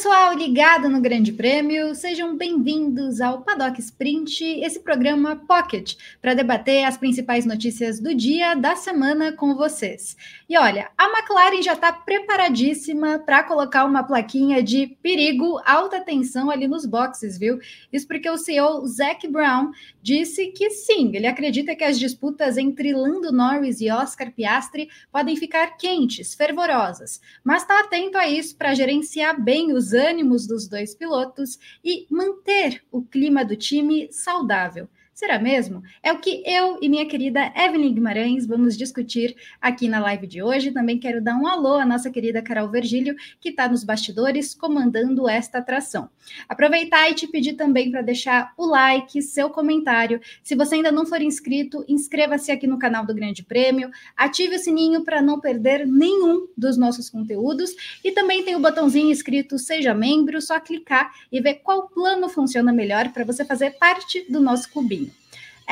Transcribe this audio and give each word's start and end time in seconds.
pessoal 0.00 0.34
ligado 0.34 0.88
no 0.88 1.00
Grande 1.00 1.32
Prêmio, 1.32 1.94
sejam 1.94 2.36
bem-vindos 2.36 3.20
ao 3.20 3.42
Paddock 3.42 3.80
Sprint, 3.80 4.42
esse 4.42 4.80
programa 4.80 5.36
Pocket, 5.36 5.94
para 6.22 6.32
debater 6.32 6.84
as 6.84 6.96
principais 6.96 7.44
notícias 7.44 8.00
do 8.00 8.14
dia, 8.14 8.54
da 8.54 8.76
semana 8.76 9.32
com 9.32 9.54
vocês. 9.54 10.16
E 10.50 10.58
olha, 10.58 10.90
a 10.98 11.04
McLaren 11.04 11.62
já 11.62 11.74
está 11.74 11.92
preparadíssima 11.92 13.20
para 13.20 13.44
colocar 13.44 13.84
uma 13.84 14.02
plaquinha 14.02 14.60
de 14.60 14.88
perigo, 15.00 15.62
alta 15.64 16.00
tensão 16.00 16.50
ali 16.50 16.66
nos 16.66 16.84
boxes, 16.84 17.38
viu? 17.38 17.60
Isso 17.92 18.04
porque 18.08 18.28
o 18.28 18.36
CEO 18.36 18.84
Zac 18.84 19.28
Brown 19.28 19.70
disse 20.02 20.48
que 20.48 20.68
sim, 20.70 21.14
ele 21.14 21.28
acredita 21.28 21.76
que 21.76 21.84
as 21.84 22.00
disputas 22.00 22.56
entre 22.58 22.92
Lando 22.92 23.30
Norris 23.30 23.80
e 23.80 23.92
Oscar 23.92 24.32
Piastri 24.32 24.90
podem 25.12 25.36
ficar 25.36 25.76
quentes, 25.76 26.34
fervorosas, 26.34 27.20
mas 27.44 27.62
está 27.62 27.78
atento 27.78 28.18
a 28.18 28.28
isso 28.28 28.56
para 28.56 28.74
gerenciar 28.74 29.40
bem 29.40 29.72
os 29.72 29.92
ânimos 29.92 30.48
dos 30.48 30.66
dois 30.66 30.96
pilotos 30.96 31.60
e 31.84 32.08
manter 32.10 32.82
o 32.90 33.02
clima 33.02 33.44
do 33.44 33.54
time 33.54 34.08
saudável. 34.10 34.88
Será 35.20 35.38
mesmo? 35.38 35.82
É 36.02 36.14
o 36.14 36.18
que 36.18 36.42
eu 36.46 36.78
e 36.80 36.88
minha 36.88 37.04
querida 37.04 37.52
Evelyn 37.54 37.92
Guimarães 37.92 38.46
vamos 38.46 38.74
discutir 38.74 39.36
aqui 39.60 39.86
na 39.86 40.00
live 40.00 40.26
de 40.26 40.42
hoje. 40.42 40.70
Também 40.70 40.98
quero 40.98 41.20
dar 41.20 41.36
um 41.36 41.46
alô 41.46 41.74
à 41.74 41.84
nossa 41.84 42.10
querida 42.10 42.40
Carol 42.40 42.70
Vergílio, 42.70 43.14
que 43.38 43.50
está 43.50 43.68
nos 43.68 43.84
bastidores 43.84 44.54
comandando 44.54 45.28
esta 45.28 45.58
atração. 45.58 46.08
Aproveitar 46.48 47.10
e 47.10 47.14
te 47.14 47.26
pedir 47.26 47.52
também 47.52 47.90
para 47.90 48.00
deixar 48.00 48.54
o 48.56 48.64
like, 48.64 49.20
seu 49.20 49.50
comentário. 49.50 50.22
Se 50.42 50.54
você 50.54 50.76
ainda 50.76 50.90
não 50.90 51.04
for 51.04 51.20
inscrito, 51.20 51.84
inscreva-se 51.86 52.50
aqui 52.50 52.66
no 52.66 52.78
canal 52.78 53.04
do 53.04 53.14
Grande 53.14 53.42
Prêmio, 53.42 53.90
ative 54.16 54.56
o 54.56 54.58
sininho 54.58 55.04
para 55.04 55.20
não 55.20 55.38
perder 55.38 55.86
nenhum 55.86 56.48
dos 56.56 56.78
nossos 56.78 57.10
conteúdos 57.10 57.74
e 58.02 58.10
também 58.10 58.42
tem 58.42 58.56
o 58.56 58.60
botãozinho 58.60 59.12
escrito 59.12 59.58
Seja 59.58 59.92
Membro, 59.92 60.40
só 60.40 60.58
clicar 60.58 61.12
e 61.30 61.42
ver 61.42 61.56
qual 61.56 61.90
plano 61.90 62.26
funciona 62.26 62.72
melhor 62.72 63.12
para 63.12 63.22
você 63.22 63.44
fazer 63.44 63.72
parte 63.72 64.24
do 64.26 64.40
nosso 64.40 64.70
clubinho. 64.72 65.09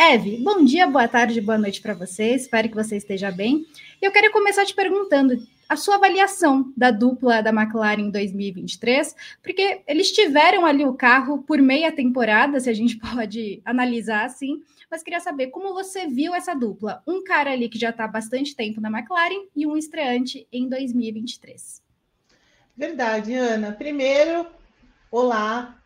Eve, 0.01 0.37
bom 0.37 0.65
dia, 0.65 0.87
boa 0.87 1.09
tarde, 1.09 1.41
boa 1.41 1.59
noite 1.59 1.81
para 1.81 1.93
você. 1.93 2.33
Espero 2.33 2.69
que 2.69 2.75
você 2.77 2.97
esteja 2.97 3.33
bem. 3.33 3.67
Eu 4.01 4.13
quero 4.13 4.31
começar 4.31 4.65
te 4.65 4.73
perguntando 4.73 5.45
a 5.69 5.75
sua 5.75 5.97
avaliação 5.97 6.73
da 6.77 6.93
dupla 6.93 7.43
da 7.43 7.51
McLaren 7.51 8.03
em 8.03 8.11
2023, 8.13 9.17
porque 9.43 9.83
eles 9.89 10.13
tiveram 10.13 10.65
ali 10.65 10.85
o 10.85 10.95
carro 10.95 11.43
por 11.43 11.61
meia 11.61 11.91
temporada, 11.91 12.61
se 12.61 12.71
a 12.71 12.73
gente 12.73 12.97
pode 13.13 13.61
analisar 13.65 14.25
assim, 14.25 14.63
mas 14.89 15.03
queria 15.03 15.19
saber 15.19 15.49
como 15.49 15.75
você 15.75 16.07
viu 16.07 16.33
essa 16.33 16.55
dupla. 16.55 17.03
Um 17.05 17.25
cara 17.25 17.51
ali 17.51 17.69
que 17.69 17.77
já 17.77 17.91
está 17.91 18.05
há 18.05 18.09
bastante 18.09 18.55
tempo 18.55 18.81
na 18.81 18.97
McLaren 18.97 19.49
e 19.57 19.67
um 19.67 19.77
estreante 19.77 20.47
em 20.53 20.69
2023. 20.69 21.83
Verdade, 22.77 23.35
Ana. 23.35 23.73
Primeiro, 23.73 24.47
olá, 25.11 25.78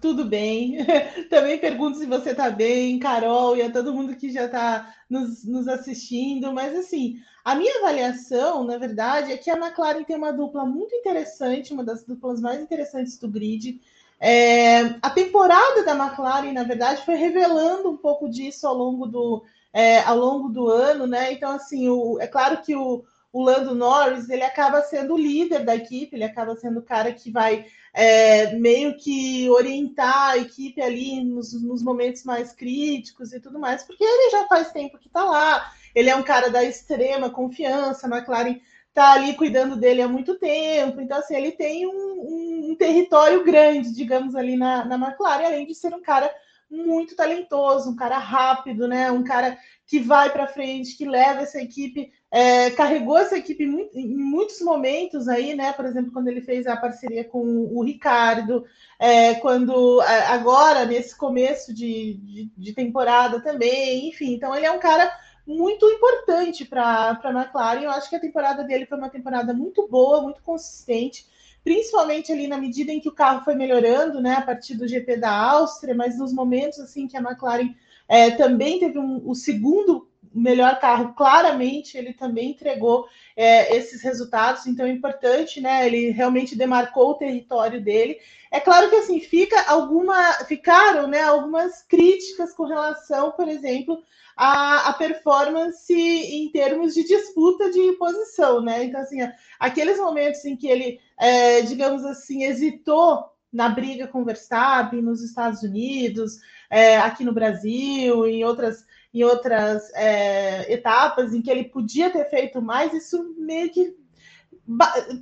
tudo 0.00 0.24
bem. 0.24 0.78
Também 1.28 1.58
pergunto 1.58 1.98
se 1.98 2.06
você 2.06 2.30
está 2.30 2.50
bem, 2.50 2.98
Carol, 2.98 3.56
e 3.56 3.62
a 3.62 3.70
todo 3.70 3.92
mundo 3.92 4.16
que 4.16 4.30
já 4.30 4.46
está 4.46 4.94
nos, 5.08 5.44
nos, 5.44 5.68
assistindo. 5.68 6.52
Mas, 6.52 6.76
assim, 6.76 7.20
a 7.44 7.54
minha 7.54 7.78
avaliação, 7.78 8.64
na 8.64 8.78
verdade, 8.78 9.32
é 9.32 9.36
que 9.36 9.50
a 9.50 9.56
McLaren 9.56 10.04
tem 10.04 10.16
uma 10.16 10.32
dupla 10.32 10.64
muito 10.64 10.94
interessante, 10.94 11.72
uma 11.72 11.84
das 11.84 12.04
duplas 12.04 12.40
mais 12.40 12.60
interessantes 12.60 13.18
do 13.18 13.28
grid. 13.28 13.80
É, 14.18 14.96
a 15.00 15.10
temporada 15.10 15.84
da 15.84 15.94
McLaren, 15.94 16.52
na 16.52 16.64
verdade, 16.64 17.04
foi 17.04 17.14
revelando 17.14 17.90
um 17.90 17.96
pouco 17.96 18.28
disso 18.28 18.66
ao 18.66 18.74
longo 18.74 19.06
do, 19.06 19.44
é, 19.72 20.00
ao 20.00 20.16
longo 20.16 20.48
do 20.48 20.68
ano, 20.68 21.06
né? 21.06 21.32
Então, 21.32 21.52
assim, 21.52 21.88
o, 21.88 22.18
é 22.20 22.26
claro 22.26 22.60
que 22.62 22.74
o, 22.74 23.04
o 23.32 23.42
Lando 23.42 23.74
Norris 23.74 24.28
ele 24.28 24.42
acaba 24.42 24.82
sendo 24.82 25.14
o 25.14 25.18
líder 25.18 25.64
da 25.64 25.76
equipe, 25.76 26.16
ele 26.16 26.24
acaba 26.24 26.56
sendo 26.56 26.80
o 26.80 26.84
cara 26.84 27.12
que 27.12 27.30
vai 27.30 27.66
é, 27.92 28.54
meio 28.54 28.96
que 28.96 29.48
orientar 29.50 30.30
a 30.30 30.38
equipe 30.38 30.80
ali 30.80 31.24
nos, 31.24 31.52
nos, 31.62 31.82
momentos 31.82 32.24
mais 32.24 32.52
críticos 32.52 33.32
e 33.32 33.40
tudo 33.40 33.58
mais, 33.58 33.82
porque 33.82 34.04
ele 34.04 34.30
já 34.30 34.46
faz 34.46 34.72
tempo 34.72 34.98
que 34.98 35.08
está 35.08 35.24
lá, 35.24 35.72
ele 35.94 36.08
é 36.08 36.16
um 36.16 36.22
cara 36.22 36.50
da 36.50 36.62
extrema 36.62 37.30
confiança, 37.30 38.06
a 38.06 38.16
McLaren 38.16 38.60
está 38.88 39.12
ali 39.12 39.34
cuidando 39.34 39.76
dele 39.76 40.02
há 40.02 40.08
muito 40.08 40.38
tempo, 40.38 41.00
então 41.00 41.18
assim, 41.18 41.34
ele 41.34 41.52
tem 41.52 41.86
um, 41.86 41.90
um, 41.90 42.70
um 42.70 42.76
território 42.76 43.44
grande, 43.44 43.92
digamos, 43.92 44.34
ali 44.34 44.56
na, 44.56 44.84
na 44.84 44.94
McLaren, 44.94 45.46
além 45.46 45.66
de 45.66 45.74
ser 45.74 45.94
um 45.94 46.02
cara 46.02 46.32
muito 46.70 47.16
talentoso, 47.16 47.90
um 47.90 47.96
cara 47.96 48.18
rápido, 48.18 48.86
né? 48.86 49.10
Um 49.10 49.24
cara 49.24 49.58
que 49.86 49.98
vai 49.98 50.30
para 50.30 50.46
frente, 50.46 50.96
que 50.96 51.04
leva 51.04 51.40
essa 51.40 51.60
equipe, 51.60 52.12
é, 52.30 52.70
carregou 52.70 53.18
essa 53.18 53.36
equipe 53.36 53.64
em 53.64 54.14
muitos 54.14 54.60
momentos 54.60 55.26
aí, 55.26 55.54
né? 55.54 55.72
Por 55.72 55.84
exemplo, 55.84 56.12
quando 56.12 56.28
ele 56.28 56.40
fez 56.40 56.66
a 56.66 56.76
parceria 56.76 57.24
com 57.24 57.42
o 57.72 57.82
Ricardo, 57.82 58.64
é, 58.98 59.34
quando 59.34 60.00
agora 60.00 60.84
nesse 60.84 61.16
começo 61.16 61.74
de, 61.74 62.14
de, 62.14 62.52
de, 62.56 62.72
temporada 62.72 63.40
também, 63.40 64.08
enfim. 64.08 64.34
Então 64.34 64.54
ele 64.54 64.66
é 64.66 64.70
um 64.70 64.78
cara 64.78 65.12
muito 65.44 65.84
importante 65.86 66.64
para 66.64 67.18
a 67.20 67.30
McLaren. 67.30 67.82
Eu 67.82 67.90
acho 67.90 68.08
que 68.08 68.16
a 68.16 68.20
temporada 68.20 68.62
dele 68.62 68.86
foi 68.86 68.96
uma 68.96 69.10
temporada 69.10 69.52
muito 69.52 69.88
boa, 69.88 70.22
muito 70.22 70.40
consistente 70.42 71.26
principalmente 71.62 72.32
ali 72.32 72.48
na 72.48 72.56
medida 72.56 72.90
em 72.90 73.00
que 73.00 73.08
o 73.08 73.14
carro 73.14 73.44
foi 73.44 73.54
melhorando, 73.54 74.20
né, 74.20 74.36
a 74.36 74.40
partir 74.40 74.74
do 74.76 74.88
GP 74.88 75.18
da 75.18 75.30
Áustria, 75.30 75.94
mas 75.94 76.18
nos 76.18 76.32
momentos 76.32 76.80
assim 76.80 77.06
que 77.06 77.16
a 77.16 77.20
McLaren 77.20 77.74
é, 78.08 78.30
também 78.30 78.78
teve 78.80 78.98
um, 78.98 79.20
o 79.28 79.34
segundo 79.34 80.09
melhor 80.32 80.78
carro, 80.78 81.12
claramente 81.14 81.98
ele 81.98 82.12
também 82.12 82.50
entregou 82.50 83.06
é, 83.36 83.76
esses 83.76 84.02
resultados, 84.02 84.66
então 84.66 84.86
é 84.86 84.90
importante, 84.90 85.60
né? 85.60 85.86
Ele 85.86 86.10
realmente 86.10 86.56
demarcou 86.56 87.10
o 87.10 87.14
território 87.14 87.82
dele. 87.82 88.18
É 88.50 88.60
claro 88.60 88.88
que 88.88 88.96
assim 88.96 89.20
fica 89.20 89.60
alguma, 89.68 90.32
ficaram, 90.44 91.06
né, 91.06 91.22
algumas 91.22 91.82
críticas 91.82 92.52
com 92.52 92.64
relação, 92.64 93.32
por 93.32 93.48
exemplo, 93.48 94.02
a, 94.36 94.88
a 94.88 94.92
performance 94.94 95.92
em 95.92 96.50
termos 96.50 96.94
de 96.94 97.04
disputa 97.04 97.70
de 97.70 97.92
posição, 97.92 98.62
né? 98.62 98.84
Então, 98.84 99.00
assim, 99.00 99.18
aqueles 99.58 99.98
momentos 99.98 100.44
em 100.44 100.56
que 100.56 100.66
ele, 100.66 101.00
é, 101.18 101.60
digamos 101.62 102.04
assim, 102.04 102.44
hesitou 102.44 103.30
na 103.52 103.68
briga 103.68 104.06
com 104.06 104.24
Verstappen 104.24 105.02
nos 105.02 105.22
Estados 105.22 105.62
Unidos, 105.62 106.38
é, 106.70 106.98
aqui 106.98 107.24
no 107.24 107.32
Brasil, 107.32 108.26
em 108.26 108.44
outras, 108.44 108.86
em 109.12 109.24
outras 109.24 109.90
é, 109.94 110.72
etapas 110.72 111.34
em 111.34 111.42
que 111.42 111.50
ele 111.50 111.64
podia 111.64 112.10
ter 112.10 112.28
feito 112.30 112.62
mais, 112.62 112.92
isso 112.92 113.34
meio 113.36 113.70
que 113.70 113.94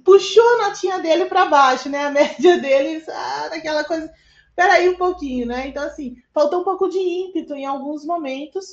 puxou 0.05 0.47
a 0.55 0.69
notinha 0.69 0.99
dele 0.99 1.25
para 1.25 1.47
baixo, 1.47 1.89
né? 1.89 2.07
A 2.07 2.11
média 2.13 2.59
dele, 2.59 3.03
ah, 3.09 3.49
daquela 3.49 3.85
coisa. 3.85 4.13
Peraí 4.55 4.89
um 4.89 4.97
pouquinho, 4.97 5.47
né? 5.47 5.69
Então, 5.69 5.85
assim, 5.85 6.17
faltou 6.35 6.61
um 6.61 6.65
pouco 6.65 6.89
de 6.89 6.99
ímpeto 6.99 7.55
em 7.55 7.65
alguns 7.65 8.05
momentos, 8.05 8.67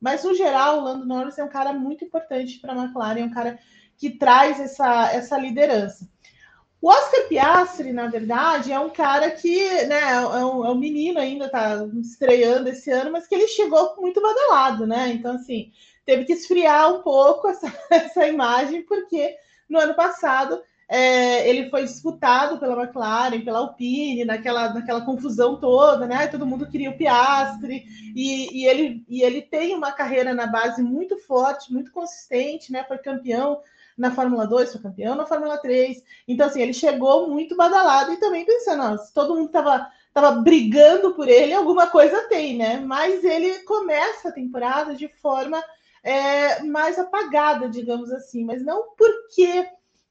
mas, 0.00 0.24
no 0.24 0.34
geral, 0.34 0.78
o 0.78 0.84
Lando 0.84 1.04
Norris 1.04 1.38
é 1.38 1.44
um 1.44 1.48
cara 1.48 1.72
muito 1.72 2.04
importante 2.04 2.58
para 2.60 2.72
a 2.72 2.76
McLaren, 2.76 3.20
é 3.20 3.24
um 3.24 3.30
cara 3.30 3.58
que 3.98 4.10
traz 4.10 4.58
essa, 4.60 5.12
essa 5.12 5.36
liderança. 5.38 6.08
O 6.82 6.88
Oscar 6.88 7.28
Piastri, 7.28 7.92
na 7.92 8.08
verdade, 8.08 8.72
é 8.72 8.80
um 8.80 8.90
cara 8.90 9.30
que, 9.30 9.56
né, 9.84 10.00
é 10.00 10.26
um, 10.44 10.66
é 10.66 10.70
um 10.70 10.74
menino 10.74 11.20
ainda, 11.20 11.48
tá 11.48 11.76
estreando 12.00 12.68
esse 12.70 12.90
ano, 12.90 13.12
mas 13.12 13.28
que 13.28 13.36
ele 13.36 13.46
chegou 13.46 13.94
muito 13.98 14.20
badalado, 14.20 14.84
né? 14.84 15.10
Então, 15.12 15.36
assim, 15.36 15.70
teve 16.04 16.24
que 16.24 16.32
esfriar 16.32 16.92
um 16.92 17.00
pouco 17.00 17.46
essa, 17.48 17.72
essa 17.88 18.26
imagem, 18.26 18.82
porque 18.82 19.36
no 19.70 19.78
ano 19.78 19.94
passado 19.94 20.60
é, 20.88 21.48
ele 21.48 21.70
foi 21.70 21.84
disputado 21.84 22.58
pela 22.58 22.82
McLaren, 22.82 23.44
pela 23.44 23.60
Alpine, 23.60 24.24
naquela, 24.24 24.74
naquela 24.74 25.02
confusão 25.02 25.60
toda, 25.60 26.04
né? 26.04 26.26
Todo 26.26 26.44
mundo 26.44 26.68
queria 26.68 26.90
o 26.90 26.98
Piastri, 26.98 27.84
e, 28.16 28.60
e, 28.60 28.66
ele, 28.66 29.04
e 29.08 29.22
ele 29.22 29.40
tem 29.40 29.76
uma 29.76 29.92
carreira 29.92 30.34
na 30.34 30.48
base 30.48 30.82
muito 30.82 31.16
forte, 31.16 31.72
muito 31.72 31.92
consistente, 31.92 32.72
né? 32.72 32.82
Foi 32.82 32.98
campeão 32.98 33.60
na 33.96 34.10
Fórmula 34.10 34.46
2, 34.46 34.72
foi 34.72 34.80
campeão 34.80 35.14
na 35.14 35.26
Fórmula 35.26 35.58
3. 35.58 36.02
Então, 36.26 36.46
assim, 36.46 36.62
ele 36.62 36.72
chegou 36.72 37.28
muito 37.28 37.56
badalado 37.56 38.12
e 38.12 38.16
também 38.18 38.44
pensando, 38.44 38.82
ó, 38.82 38.96
se 38.96 39.12
todo 39.12 39.34
mundo 39.34 39.46
estava 39.46 39.90
tava 40.12 40.32
brigando 40.32 41.14
por 41.14 41.26
ele, 41.26 41.54
alguma 41.54 41.86
coisa 41.86 42.28
tem, 42.28 42.56
né? 42.56 42.78
Mas 42.78 43.24
ele 43.24 43.60
começa 43.60 44.28
a 44.28 44.32
temporada 44.32 44.94
de 44.94 45.08
forma 45.08 45.62
é, 46.02 46.62
mais 46.62 46.98
apagada, 46.98 47.68
digamos 47.68 48.10
assim, 48.12 48.44
mas 48.44 48.62
não 48.62 48.94
porque 48.96 49.66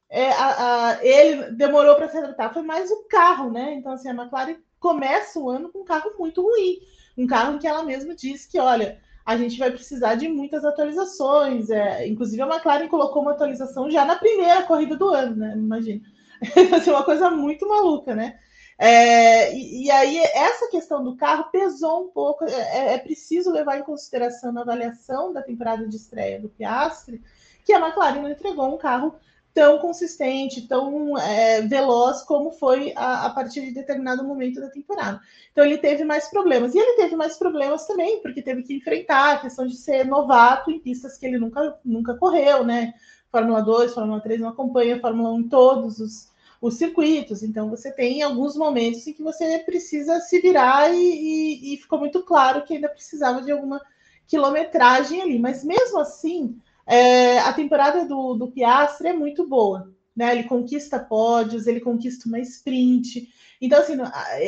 é, 0.10 0.32
a, 0.32 0.90
a, 0.90 1.06
ele 1.06 1.52
demorou 1.52 1.96
para 1.96 2.10
se 2.10 2.18
adaptar, 2.18 2.54
foi 2.54 2.64
mais 2.64 2.90
o 2.90 3.04
carro, 3.08 3.52
né? 3.52 3.74
Então, 3.74 3.92
assim, 3.92 4.10
a 4.10 4.14
McLaren 4.14 4.58
começa 4.80 5.40
o 5.40 5.50
ano 5.50 5.70
com 5.72 5.80
um 5.80 5.86
carro 5.86 6.12
muito 6.18 6.42
ruim, 6.42 6.80
um 7.18 7.28
carro 7.28 7.56
em 7.56 7.60
que 7.60 7.68
ela 7.68 7.84
mesma 7.84 8.16
disse 8.16 8.50
que, 8.50 8.60
olha, 8.60 9.00
a 9.26 9.38
gente 9.38 9.58
vai 9.58 9.72
precisar 9.72 10.16
de 10.16 10.28
muitas 10.28 10.66
atualizações. 10.66 11.70
É, 11.70 12.08
inclusive, 12.08 12.42
a 12.42 12.48
McLaren 12.48 12.88
colocou 12.88 13.22
uma 13.22 13.32
atualização 13.32 13.90
já 13.90 14.06
na 14.06 14.16
primeira 14.16 14.64
corrida 14.64 14.96
do 14.96 15.10
ano, 15.10 15.36
né? 15.36 15.54
Imagina. 15.56 16.02
Vai 16.70 16.82
ser 16.82 16.90
uma 16.90 17.04
coisa 17.04 17.30
muito 17.30 17.68
maluca, 17.68 18.16
né? 18.16 18.40
É, 18.78 19.56
e, 19.56 19.86
e, 19.86 19.92
aí, 19.92 20.18
essa 20.18 20.68
questão 20.70 21.04
do 21.04 21.16
carro 21.16 21.52
pesou 21.52 22.06
um 22.06 22.10
pouco. 22.10 22.46
É, 22.46 22.96
é, 22.96 22.98
preciso 22.98 23.52
levar 23.52 23.78
em 23.78 23.84
consideração 23.84 24.52
na 24.52 24.62
avaliação 24.62 25.32
da 25.32 25.44
temporada 25.44 25.88
de 25.88 25.96
estreia 25.96 26.40
do 26.40 26.50
Piastre 26.50 27.22
que 27.64 27.74
a 27.74 27.80
McLaren 27.80 28.22
não 28.22 28.30
entregou 28.30 28.74
um 28.74 28.78
carro 28.78 29.16
tão 29.54 29.80
consistente, 29.80 30.68
tão 30.68 31.18
é, 31.18 31.62
veloz 31.62 32.24
como 32.24 32.52
foi 32.52 32.94
a, 32.96 33.26
a, 33.26 33.30
partir 33.30 33.62
de 33.62 33.72
determinado 33.72 34.24
momento 34.24 34.62
da 34.62 34.70
temporada. 34.70 35.22
Então 35.52 35.66
ele 35.66 35.78
teve 35.78 36.04
mais 36.04 36.30
problemas. 36.30 36.74
E 36.74 36.80
ele 36.80 36.96
teve 36.96 37.16
mais 37.16 37.38
problemas 37.38 37.86
também, 37.86 38.22
porque 38.22 38.42
teve 38.42 38.64
que 38.64 38.74
enfrentar 38.76 39.34
a 39.34 39.40
questão 39.40 39.68
de 39.68 39.76
ser 39.76 40.06
novato 40.06 40.72
em 40.72 40.80
pistas 40.80 41.18
que 41.18 41.26
ele 41.26 41.38
nunca, 41.38 41.78
nunca 41.84 42.16
correu, 42.16 42.64
né? 42.64 42.94
Fórmula 43.30 43.62
2, 43.62 43.94
Fórmula 43.94 44.22
3 44.22 44.42
não 44.42 44.50
acompanha, 44.50 45.00
Fórmula 45.00 45.32
1 45.32 45.40
em 45.40 45.50
todos 45.50 46.00
os, 46.00 46.32
os 46.62 46.76
circuitos. 46.76 47.44
Então 47.44 47.70
você 47.70 47.92
tem 47.92 48.22
alguns 48.22 48.56
momentos 48.56 49.06
em 49.06 49.14
que 49.14 49.24
você 49.24 49.60
precisa 49.60 50.20
se 50.22 50.40
virar 50.40 50.94
e, 50.94 50.98
e, 50.98 51.74
e 51.74 51.78
ficou 51.78 52.00
muito 52.00 52.24
claro 52.24 52.64
que 52.64 52.74
ainda 52.74 52.90
precisava 52.90 53.42
de 53.42 53.52
alguma 53.52 53.82
quilometragem 54.28 55.22
ali. 55.22 55.38
Mas 55.38 55.64
mesmo 55.64 56.00
assim, 56.00 56.58
é, 56.92 57.40
a 57.40 57.54
temporada 57.54 58.04
do, 58.04 58.34
do 58.34 58.52
Piastri 58.52 59.08
é 59.08 59.14
muito 59.14 59.48
boa, 59.48 59.90
né? 60.14 60.34
Ele 60.34 60.44
conquista 60.44 61.00
pódios, 61.00 61.66
ele 61.66 61.80
conquista 61.80 62.28
uma 62.28 62.38
sprint. 62.40 63.30
Então, 63.62 63.80
assim, 63.80 63.94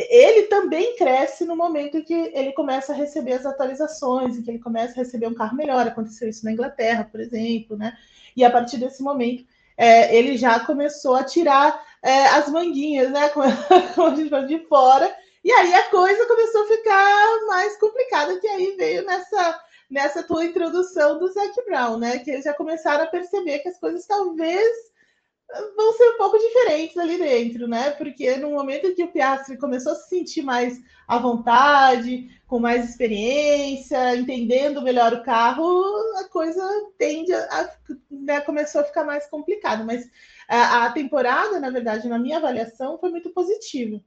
ele 0.10 0.48
também 0.48 0.98
cresce 0.98 1.46
no 1.46 1.56
momento 1.56 2.00
em 2.00 2.04
que 2.04 2.14
ele 2.14 2.52
começa 2.52 2.92
a 2.92 2.96
receber 2.96 3.32
as 3.32 3.46
atualizações, 3.46 4.36
em 4.36 4.42
que 4.42 4.52
ele 4.52 4.60
começa 4.60 4.92
a 4.92 5.04
receber 5.04 5.28
um 5.28 5.34
carro 5.34 5.56
melhor. 5.56 5.88
Aconteceu 5.88 6.28
isso 6.28 6.44
na 6.44 6.52
Inglaterra, 6.52 7.08
por 7.10 7.22
exemplo, 7.22 7.78
né? 7.78 7.96
E 8.36 8.44
a 8.44 8.50
partir 8.50 8.76
desse 8.76 9.02
momento, 9.02 9.46
é, 9.78 10.14
ele 10.14 10.36
já 10.36 10.60
começou 10.60 11.16
a 11.16 11.24
tirar 11.24 11.82
é, 12.02 12.26
as 12.26 12.50
manguinhas, 12.50 13.10
né? 13.10 13.30
Como 13.96 14.08
a 14.08 14.16
gente 14.16 14.30
fala, 14.30 14.48
de 14.48 14.60
fora. 14.68 15.16
E 15.42 15.50
aí 15.50 15.74
a 15.74 15.90
coisa 15.90 16.26
começou 16.26 16.64
a 16.64 16.68
ficar 16.68 17.46
mais 17.48 17.80
complicada, 17.80 18.38
que 18.38 18.48
aí 18.48 18.76
veio 18.78 19.06
nessa 19.06 19.62
nessa 19.90 20.24
tua 20.24 20.46
introdução 20.46 21.20
do 21.20 21.28
Zac 21.32 21.54
Brown, 21.66 21.98
né? 21.98 22.20
Que 22.20 22.32
eles 22.32 22.44
já 22.44 22.54
começaram 22.54 23.04
a 23.04 23.08
perceber 23.08 23.60
que 23.60 23.70
as 23.70 23.80
coisas 23.80 24.06
talvez 24.06 24.94
vão 25.76 25.94
ser 25.94 26.10
um 26.10 26.18
pouco 26.18 26.38
diferentes 26.38 26.98
ali 26.98 27.18
dentro, 27.18 27.68
né? 27.68 27.92
Porque 27.92 28.36
no 28.38 28.52
momento 28.52 28.88
em 28.88 28.96
que 28.96 29.04
o 29.04 29.12
Piastri 29.12 29.58
começou 29.58 29.92
a 29.92 29.96
se 29.96 30.10
sentir 30.10 30.42
mais 30.42 30.80
à 31.08 31.18
vontade, 31.20 32.30
com 32.48 32.60
mais 32.60 32.90
experiência, 32.90 34.16
entendendo 34.16 34.82
melhor 34.82 35.14
o 35.14 35.24
carro, 35.24 35.94
a 36.18 36.28
coisa 36.30 36.64
tende 36.98 37.34
a, 37.34 37.70
né, 38.10 38.42
começou 38.42 38.82
a 38.82 38.86
ficar 38.86 39.04
mais 39.04 39.28
complicada. 39.28 39.84
Mas 39.84 40.10
a, 40.48 40.86
a 40.86 40.92
temporada, 40.92 41.60
na 41.60 41.70
verdade, 41.70 42.08
na 42.08 42.18
minha 42.18 42.38
avaliação, 42.38 42.98
foi 42.98 43.12
muito 43.12 43.30
positiva. 43.32 44.02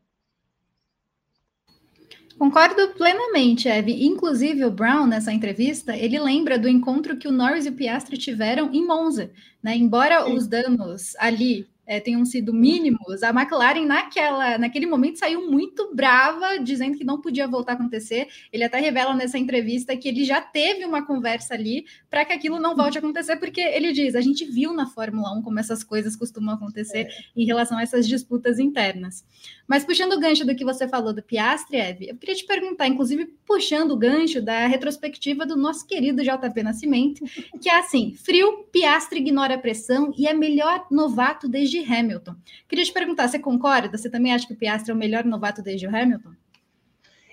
Concordo 2.38 2.88
plenamente, 2.88 3.68
Eve. 3.68 4.04
Inclusive, 4.04 4.64
o 4.64 4.70
Brown, 4.70 5.06
nessa 5.06 5.32
entrevista, 5.32 5.96
ele 5.96 6.18
lembra 6.18 6.58
do 6.58 6.68
encontro 6.68 7.16
que 7.16 7.26
o 7.26 7.32
Norris 7.32 7.64
e 7.64 7.70
o 7.70 7.72
Piastri 7.72 8.18
tiveram 8.18 8.72
em 8.72 8.86
Monza. 8.86 9.30
Né? 9.62 9.74
Embora 9.76 10.24
Sim. 10.24 10.34
os 10.34 10.46
danos 10.46 11.16
ali 11.16 11.66
é, 11.86 12.00
tenham 12.00 12.24
sido 12.24 12.52
mínimos, 12.52 13.22
a 13.22 13.30
McLaren 13.30 13.86
naquela, 13.86 14.58
naquele 14.58 14.86
momento 14.86 15.18
saiu 15.18 15.48
muito 15.50 15.94
brava, 15.94 16.58
dizendo 16.58 16.98
que 16.98 17.04
não 17.04 17.20
podia 17.20 17.46
voltar 17.46 17.72
a 17.72 17.74
acontecer. 17.76 18.26
Ele 18.52 18.64
até 18.64 18.80
revela 18.80 19.14
nessa 19.14 19.38
entrevista 19.38 19.96
que 19.96 20.08
ele 20.08 20.24
já 20.24 20.40
teve 20.40 20.84
uma 20.84 21.06
conversa 21.06 21.54
ali 21.54 21.86
para 22.10 22.24
que 22.24 22.32
aquilo 22.32 22.58
não 22.58 22.74
volte 22.74 22.98
a 22.98 23.00
acontecer, 23.00 23.36
porque 23.36 23.60
ele 23.60 23.92
diz: 23.92 24.14
a 24.14 24.20
gente 24.20 24.44
viu 24.44 24.72
na 24.72 24.86
Fórmula 24.86 25.32
1 25.38 25.42
como 25.42 25.60
essas 25.60 25.84
coisas 25.84 26.16
costumam 26.16 26.54
acontecer 26.54 27.06
é. 27.06 27.08
em 27.36 27.44
relação 27.44 27.78
a 27.78 27.82
essas 27.82 28.08
disputas 28.08 28.58
internas. 28.58 29.24
Mas 29.68 29.84
puxando 29.84 30.12
o 30.12 30.20
gancho 30.20 30.44
do 30.44 30.54
que 30.54 30.64
você 30.64 30.86
falou 30.88 31.12
do 31.12 31.22
Piastri, 31.22 31.76
Eve, 31.76 32.08
eu 32.08 32.16
queria 32.16 32.34
te 32.34 32.46
perguntar, 32.46 32.86
inclusive 32.86 33.26
puxando 33.46 33.92
o 33.92 33.96
gancho 33.96 34.40
da 34.40 34.66
retrospectiva 34.66 35.44
do 35.44 35.56
nosso 35.56 35.86
querido 35.86 36.22
JP 36.22 36.62
Nascimento, 36.62 37.24
que 37.60 37.68
é 37.68 37.78
assim: 37.78 38.14
frio, 38.14 38.64
Piastri 38.72 39.20
ignora 39.20 39.54
a 39.54 39.58
pressão 39.58 40.12
e 40.16 40.26
é 40.26 40.34
melhor 40.34 40.86
novato 40.90 41.48
desde 41.48 41.75
desde 41.76 41.94
Hamilton. 41.94 42.34
Queria 42.68 42.84
te 42.84 42.92
perguntar, 42.92 43.28
você 43.28 43.38
concorda? 43.38 43.96
Você 43.96 44.08
também 44.08 44.32
acha 44.32 44.46
que 44.46 44.54
o 44.54 44.56
Piastri 44.56 44.90
é 44.90 44.94
o 44.94 44.98
melhor 44.98 45.24
novato 45.24 45.62
desde 45.62 45.86
o 45.86 45.94
Hamilton? 45.94 46.30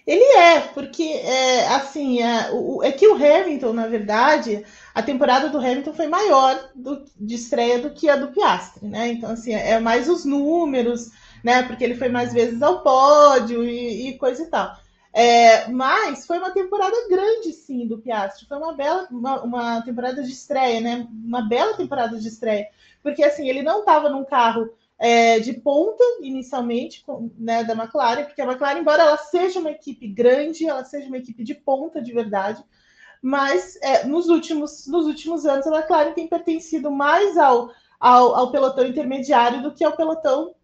Ele 0.06 0.24
é, 0.38 0.60
porque 0.60 1.04
é, 1.04 1.68
assim, 1.70 2.22
é, 2.22 2.52
o, 2.52 2.84
é 2.84 2.92
que 2.92 3.08
o 3.08 3.16
Hamilton, 3.16 3.72
na 3.72 3.88
verdade, 3.88 4.66
a 4.94 5.02
temporada 5.02 5.48
do 5.48 5.58
Hamilton 5.58 5.94
foi 5.94 6.08
maior 6.08 6.72
do, 6.76 7.06
de 7.18 7.36
estreia 7.36 7.80
do 7.80 7.92
que 7.92 8.10
a 8.10 8.18
do 8.18 8.28
Piastri, 8.28 8.86
né? 8.86 9.14
Então, 9.14 9.32
assim, 9.32 9.54
é 9.54 9.80
mais 9.80 10.10
os 10.10 10.26
números, 10.26 11.10
né? 11.42 11.64
Porque 11.64 11.86
ele 11.86 11.96
foi 11.96 12.10
mais 12.10 12.34
vezes 12.34 12.62
ao 12.62 12.84
pódio 12.84 13.64
e, 13.64 14.10
e 14.10 14.18
coisa 14.18 14.44
e 14.44 14.48
tal. 14.48 14.76
É, 15.14 15.70
mas 15.70 16.26
foi 16.26 16.38
uma 16.38 16.52
temporada 16.52 16.96
grande, 17.08 17.54
sim, 17.54 17.88
do 17.88 18.00
Piastri. 18.00 18.46
Foi 18.46 18.58
uma 18.58 18.74
bela, 18.74 19.08
uma, 19.10 19.42
uma 19.42 19.82
temporada 19.84 20.22
de 20.22 20.32
estreia, 20.32 20.82
né? 20.82 21.08
Uma 21.10 21.48
bela 21.48 21.78
temporada 21.78 22.20
de 22.20 22.28
estreia 22.28 22.68
porque 23.04 23.24
assim, 23.24 23.48
ele 23.48 23.62
não 23.62 23.82
estava 23.82 24.10
num 24.10 24.24
carro 24.24 24.74
é, 24.98 25.40
de 25.40 25.54
ponta 25.54 26.04
inicialmente 26.22 27.04
né, 27.38 27.64
da 27.64 27.74
McLaren, 27.74 28.24
porque 28.24 28.42
a 28.42 28.46
McLaren, 28.46 28.80
embora 28.80 29.04
ela 29.04 29.18
seja 29.18 29.60
uma 29.60 29.72
equipe 29.72 30.08
grande, 30.08 30.66
ela 30.66 30.86
seja 30.86 31.08
uma 31.08 31.18
equipe 31.18 31.44
de 31.44 31.54
ponta 31.54 32.02
de 32.02 32.14
verdade, 32.14 32.64
mas 33.22 33.78
é, 33.82 34.06
nos, 34.06 34.30
últimos, 34.30 34.88
nos 34.88 35.06
últimos 35.06 35.46
anos 35.46 35.68
a 35.68 35.76
McLaren 35.78 36.14
tem 36.14 36.28
pertencido 36.28 36.90
mais 36.90 37.38
ao, 37.38 37.72
ao, 38.00 38.36
ao 38.36 38.52
pelotão 38.52 38.86
intermediário 38.86 39.62
do 39.62 39.74
que 39.74 39.84
ao 39.84 39.96
pelotão 39.96 40.56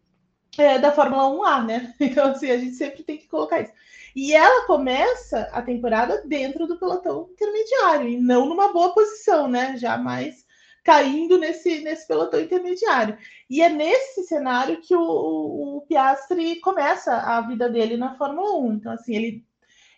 é, 0.58 0.80
da 0.80 0.92
Fórmula 0.92 1.24
1A, 1.24 1.66
né? 1.66 1.94
Então, 2.00 2.32
assim, 2.32 2.50
a 2.50 2.58
gente 2.58 2.76
sempre 2.76 3.04
tem 3.04 3.18
que 3.18 3.28
colocar 3.28 3.62
isso. 3.62 3.72
E 4.16 4.34
ela 4.34 4.66
começa 4.66 5.50
a 5.54 5.62
temporada 5.62 6.24
dentro 6.26 6.66
do 6.68 6.78
pelotão 6.78 7.30
intermediário, 7.32 8.08
e 8.08 8.18
não 8.18 8.46
numa 8.46 8.74
boa 8.74 8.94
posição, 8.94 9.48
né? 9.48 9.78
Já 9.78 9.98
mais 9.98 10.46
caindo 10.84 11.38
nesse, 11.38 11.82
nesse 11.82 12.08
pelotão 12.08 12.40
intermediário. 12.40 13.18
E 13.50 13.62
é 13.62 13.70
nesse 13.70 14.24
cenário 14.24 14.82
que 14.82 14.96
o, 14.96 15.02
o, 15.78 15.82
Piastri 15.88 16.60
começa 16.62 17.14
a 17.14 17.42
vida 17.42 17.70
dele 17.70 17.98
na 17.98 18.16
Fórmula 18.16 18.58
1. 18.60 18.74
Então, 18.74 18.92
assim, 18.92 19.16
ele, 19.16 19.46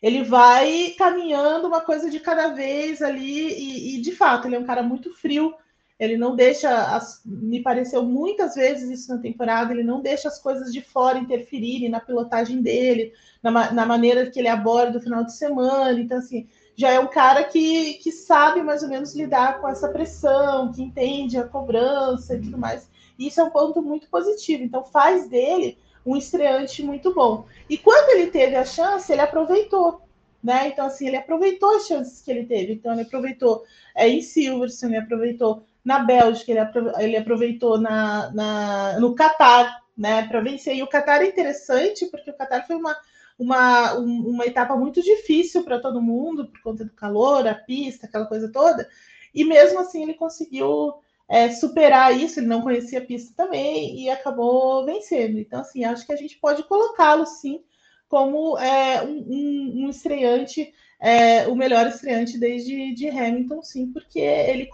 ele 0.02 0.24
vai 0.24 0.94
caminhando 0.98 1.68
uma 1.68 1.82
coisa 1.82 2.10
de 2.10 2.20
cada 2.20 2.50
vez 2.50 3.02
ali, 3.02 3.50
e, 3.54 3.96
e 3.96 4.02
de 4.02 4.12
fato, 4.14 4.48
ele 4.48 4.56
é 4.56 4.60
um 4.60 4.66
cara 4.66 4.84
muito 4.84 5.14
frio. 5.14 5.54
Ele 6.00 6.18
não 6.18 6.36
deixa, 6.36 6.96
as, 6.96 7.22
me 7.24 7.62
pareceu 7.62 8.02
muitas 8.04 8.56
vezes 8.56 8.90
isso 8.90 9.14
na 9.14 9.22
temporada, 9.22 9.72
ele 9.72 9.84
não 9.84 10.02
deixa 10.02 10.28
as 10.28 10.42
coisas 10.42 10.74
de 10.74 10.82
fora 10.82 11.20
interferirem 11.20 11.90
na 11.90 12.00
pilotagem 12.00 12.60
dele, 12.60 13.14
na, 13.44 13.72
na 13.72 13.86
maneira 13.86 14.28
que 14.28 14.40
ele 14.40 14.48
aborda 14.48 14.98
o 14.98 15.02
final 15.02 15.24
de 15.24 15.38
semana. 15.38 16.00
Então, 16.00 16.18
assim, 16.18 16.48
já 16.76 16.92
é 16.92 17.00
um 17.00 17.08
cara 17.08 17.44
que, 17.44 17.96
que 17.96 18.12
sabe 18.12 18.62
mais 18.62 18.84
ou 18.84 18.90
menos 18.90 19.16
lidar 19.16 19.60
com 19.60 19.68
essa 19.68 19.90
pressão, 19.90 20.72
que 20.72 20.82
entende 20.82 21.38
a 21.38 21.48
cobrança 21.48 22.36
e 22.36 22.42
tudo 22.42 22.58
mais. 22.58 22.90
E 23.18 23.28
isso 23.28 23.40
é 23.40 23.44
um 23.44 23.50
ponto 23.50 23.82
muito 23.82 24.08
positivo. 24.10 24.64
Então, 24.64 24.84
faz 24.84 25.28
dele 25.28 25.78
um 26.06 26.16
estreante 26.16 26.82
muito 26.82 27.14
bom. 27.14 27.46
E 27.70 27.78
quando 27.78 28.10
ele 28.12 28.32
teve 28.32 28.56
a 28.56 28.66
chance, 28.66 29.12
ele 29.12 29.22
aproveitou. 29.22 30.02
Né? 30.44 30.70
Então, 30.70 30.88
assim, 30.88 31.08
ele 31.08 31.18
aproveitou 31.18 31.76
as 31.76 31.86
chances 31.86 32.22
que 32.22 32.32
ele 32.32 32.46
teve. 32.46 32.74
Então, 32.74 32.94
ele 32.94 33.04
aproveitou 33.04 33.64
é, 33.96 34.10
em 34.10 34.22
Silverstone, 34.22 34.96
ele 34.96 35.04
aproveitou 35.04 35.64
na 35.84 36.00
Bélgica, 36.00 36.52
ele, 37.00 37.18
aproveitou 37.18 37.80
na, 37.80 38.32
na, 38.32 39.00
no 39.00 39.16
Qatar, 39.16 39.82
né, 39.98 40.28
para 40.28 40.42
vencer. 40.42 40.76
E 40.76 40.84
o 40.84 40.88
Qatar 40.88 41.22
é 41.22 41.28
interessante, 41.28 42.06
porque 42.08 42.32
o 42.32 42.34
Qatar 42.36 42.66
foi 42.66 42.76
uma 42.76 42.96
uma, 43.42 43.94
uma 43.96 44.46
etapa 44.46 44.76
muito 44.76 45.02
difícil 45.02 45.64
para 45.64 45.80
todo 45.80 46.02
mundo, 46.02 46.48
por 46.48 46.62
conta 46.62 46.86
do 46.86 46.94
calor, 46.94 47.48
a 47.48 47.56
pista, 47.56 48.06
aquela 48.06 48.28
coisa 48.28 48.52
toda. 48.52 48.88
E 49.34 49.44
mesmo 49.44 49.80
assim 49.80 50.04
ele 50.04 50.14
conseguiu 50.14 50.94
é, 51.28 51.50
superar 51.50 52.16
isso, 52.16 52.40
ele 52.40 52.48
não 52.48 52.62
conhecia 52.62 53.00
a 53.00 53.06
pista 53.06 53.34
também 53.36 54.00
e 54.00 54.10
acabou 54.12 54.86
vencendo. 54.86 55.40
Então, 55.40 55.62
assim, 55.62 55.84
acho 55.84 56.06
que 56.06 56.14
a 56.14 56.16
gente 56.16 56.38
pode 56.38 56.64
colocá-lo 56.64 57.26
sim 57.26 57.64
como 58.08 58.58
é, 58.60 59.02
um, 59.02 59.26
um, 59.28 59.74
um, 59.86 59.90
estreante, 59.90 60.72
é, 61.00 61.48
o 61.48 61.56
melhor 61.56 61.88
estreante 61.88 62.38
desde 62.38 62.94
de 62.94 63.10
Hamilton, 63.10 63.64
sim, 63.64 63.92
porque 63.92 64.20
ele, 64.20 64.70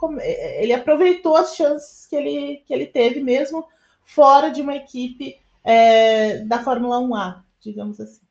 ele 0.58 0.74
aproveitou 0.74 1.38
as 1.38 1.56
chances 1.56 2.08
que 2.08 2.16
ele, 2.16 2.64
que 2.66 2.74
ele 2.74 2.88
teve, 2.88 3.22
mesmo 3.22 3.66
fora 4.04 4.50
de 4.50 4.62
uma 4.62 4.76
equipe 4.76 5.38
é, 5.64 6.40
da 6.40 6.64
Fórmula 6.64 6.98
1A, 6.98 7.44
digamos 7.62 8.00
assim. 8.00 8.27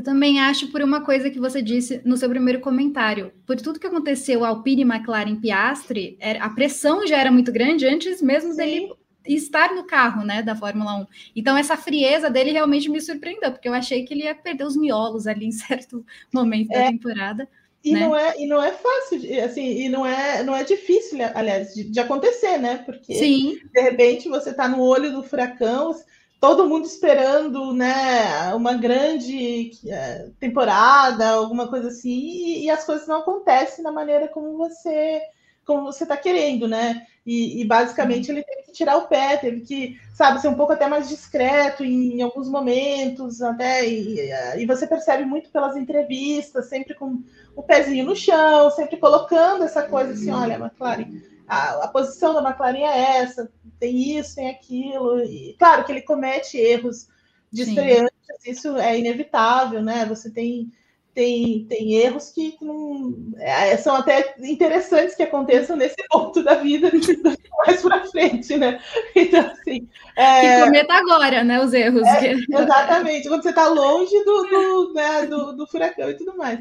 Eu 0.00 0.04
também 0.04 0.40
acho 0.40 0.68
por 0.68 0.80
uma 0.80 1.02
coisa 1.02 1.28
que 1.28 1.38
você 1.38 1.60
disse 1.60 2.00
no 2.06 2.16
seu 2.16 2.26
primeiro 2.26 2.58
comentário. 2.60 3.34
Por 3.46 3.56
tudo 3.56 3.78
que 3.78 3.86
aconteceu 3.86 4.46
Alpine, 4.46 4.80
McLaren, 4.80 5.36
Piastri, 5.36 6.16
a 6.40 6.48
pressão 6.48 7.06
já 7.06 7.18
era 7.18 7.30
muito 7.30 7.52
grande 7.52 7.86
antes 7.86 8.22
mesmo 8.22 8.52
Sim. 8.52 8.56
dele 8.56 8.92
estar 9.26 9.74
no 9.74 9.84
carro, 9.84 10.24
né, 10.24 10.42
da 10.42 10.56
Fórmula 10.56 11.02
1. 11.02 11.06
Então 11.36 11.54
essa 11.54 11.76
frieza 11.76 12.30
dele 12.30 12.50
realmente 12.50 12.88
me 12.88 12.98
surpreendeu, 12.98 13.52
porque 13.52 13.68
eu 13.68 13.74
achei 13.74 14.02
que 14.02 14.14
ele 14.14 14.22
ia 14.22 14.34
perder 14.34 14.64
os 14.64 14.74
miolos 14.74 15.26
ali 15.26 15.44
em 15.44 15.52
certo 15.52 16.02
momento 16.32 16.72
é. 16.72 16.78
da 16.78 16.90
temporada. 16.92 17.46
E, 17.84 17.92
né? 17.92 18.00
não 18.00 18.16
é, 18.16 18.34
e 18.38 18.46
não 18.46 18.62
é 18.62 18.72
fácil, 18.72 19.44
assim, 19.44 19.82
e 19.82 19.88
não 19.90 20.06
é, 20.06 20.42
não 20.42 20.56
é 20.56 20.64
difícil, 20.64 21.18
aliás, 21.34 21.74
de, 21.74 21.84
de 21.84 22.00
acontecer, 22.00 22.56
né? 22.56 22.78
Porque 22.86 23.14
Sim. 23.14 23.58
de 23.70 23.80
repente 23.82 24.30
você 24.30 24.48
está 24.48 24.66
no 24.66 24.80
olho 24.80 25.12
do 25.12 25.22
furacão, 25.22 25.94
todo 26.40 26.66
mundo 26.66 26.86
esperando 26.86 27.74
né, 27.74 28.54
uma 28.54 28.72
grande 28.74 29.72
é, 29.86 30.30
temporada, 30.40 31.28
alguma 31.28 31.68
coisa 31.68 31.88
assim, 31.88 32.08
e, 32.08 32.64
e, 32.64 32.70
as 32.70 32.82
coisas 32.82 33.06
não 33.06 33.18
acontecem 33.18 33.84
da 33.84 33.92
maneira 33.92 34.26
como 34.28 34.56
você 34.56 35.20
como 35.66 35.84
você 35.84 36.02
está 36.02 36.16
querendo, 36.16 36.66
né? 36.66 37.06
E, 37.24 37.60
e, 37.60 37.64
basicamente 37.64 38.28
ele 38.28 38.42
teve 38.42 38.62
que 38.62 38.72
tirar 38.72 38.96
o 38.96 39.06
pé, 39.06 39.36
teve 39.36 39.60
que, 39.60 40.00
sabe, 40.14 40.40
ser 40.40 40.48
um 40.48 40.54
pouco 40.54 40.72
até 40.72 40.88
mais 40.88 41.08
discreto 41.08 41.84
em, 41.84 42.16
em 42.16 42.22
alguns 42.22 42.48
momentos, 42.48 43.40
até 43.40 43.86
e, 43.86 44.30
e, 44.56 44.66
você 44.66 44.84
percebe 44.84 45.24
muito 45.24 45.50
pelas 45.50 45.76
entrevistas, 45.76 46.68
sempre 46.68 46.94
com 46.94 47.22
o 47.54 47.62
pezinho 47.62 48.04
no 48.04 48.16
chão, 48.16 48.70
sempre 48.72 48.96
colocando 48.96 49.62
essa 49.62 49.82
coisa 49.82 50.12
assim, 50.12 50.30
olha, 50.30 50.54
McLaren, 50.54 51.22
a, 51.50 51.84
a 51.84 51.88
posição 51.88 52.32
da 52.34 52.48
McLaren 52.48 52.78
é 52.78 53.18
essa, 53.18 53.50
tem 53.78 54.16
isso, 54.16 54.36
tem 54.36 54.48
aquilo, 54.48 55.20
e 55.24 55.56
claro 55.58 55.84
que 55.84 55.90
ele 55.90 56.02
comete 56.02 56.56
erros 56.56 57.08
de 57.52 57.62
estreantes, 57.62 58.14
isso 58.46 58.76
é 58.76 58.98
inevitável, 58.98 59.82
né? 59.82 60.06
Você 60.06 60.30
tem 60.30 60.70
tem, 61.12 61.66
tem 61.68 61.94
erros 61.94 62.30
que 62.30 62.56
não, 62.62 63.14
é, 63.38 63.76
são 63.76 63.96
até 63.96 64.34
interessantes 64.38 65.16
que 65.16 65.24
aconteçam 65.24 65.76
nesse 65.76 65.96
ponto 66.08 66.42
da 66.42 66.54
vida 66.54 66.88
mais 67.66 67.82
para 67.82 68.06
frente, 68.06 68.56
né? 68.56 68.80
Então, 69.14 69.40
assim. 69.40 69.88
É, 70.16 70.58
que 70.58 70.64
cometa 70.64 70.94
agora, 70.94 71.42
né? 71.42 71.62
Os 71.62 71.74
erros. 71.74 72.06
É, 72.06 72.32
exatamente, 72.32 73.28
quando 73.28 73.42
você 73.42 73.50
está 73.50 73.66
longe 73.66 74.16
do, 74.24 74.42
do, 74.44 74.94
né, 74.94 75.26
do, 75.26 75.52
do, 75.56 75.66
furacão 75.66 76.08
e 76.10 76.14
tudo 76.14 76.36
mais. 76.36 76.60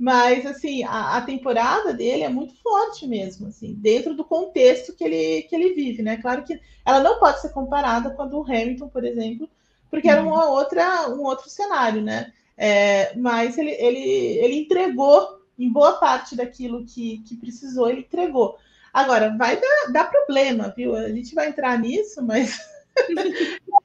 Mas, 0.00 0.46
assim, 0.46 0.82
a, 0.82 1.18
a, 1.18 1.20
temporada 1.20 1.92
dele 1.92 2.22
é 2.22 2.28
muito 2.30 2.54
forte 2.62 3.06
mesmo, 3.06 3.48
assim, 3.48 3.74
dentro 3.74 4.14
do 4.14 4.24
contexto 4.24 4.94
que 4.94 5.04
ele, 5.04 5.42
que 5.42 5.54
ele 5.54 5.74
vive, 5.74 6.00
né? 6.00 6.16
Claro 6.16 6.42
que 6.42 6.58
ela 6.86 7.00
não 7.00 7.18
pode 7.20 7.42
ser 7.42 7.50
comparada 7.50 8.08
com 8.08 8.22
a 8.22 8.26
do 8.26 8.40
Hamilton, 8.40 8.88
por 8.88 9.04
exemplo, 9.04 9.46
porque 9.90 10.08
era 10.08 10.22
uma 10.22 10.48
outra, 10.48 11.10
um 11.10 11.22
outro 11.22 11.50
cenário, 11.50 12.00
né? 12.00 12.32
É, 12.56 13.14
mas 13.14 13.58
ele, 13.58 13.72
ele, 13.72 13.98
ele 13.98 14.60
entregou 14.60 15.38
em 15.58 15.70
boa 15.70 15.92
parte 15.98 16.34
daquilo 16.34 16.86
que, 16.86 17.18
que 17.18 17.36
precisou, 17.36 17.90
ele 17.90 18.00
entregou. 18.00 18.56
Agora, 18.94 19.36
vai 19.36 19.60
dar, 19.60 19.92
dar 19.92 20.10
problema, 20.10 20.72
viu? 20.74 20.96
A 20.96 21.10
gente 21.10 21.34
vai 21.34 21.50
entrar 21.50 21.78
nisso, 21.78 22.22
mas 22.22 22.58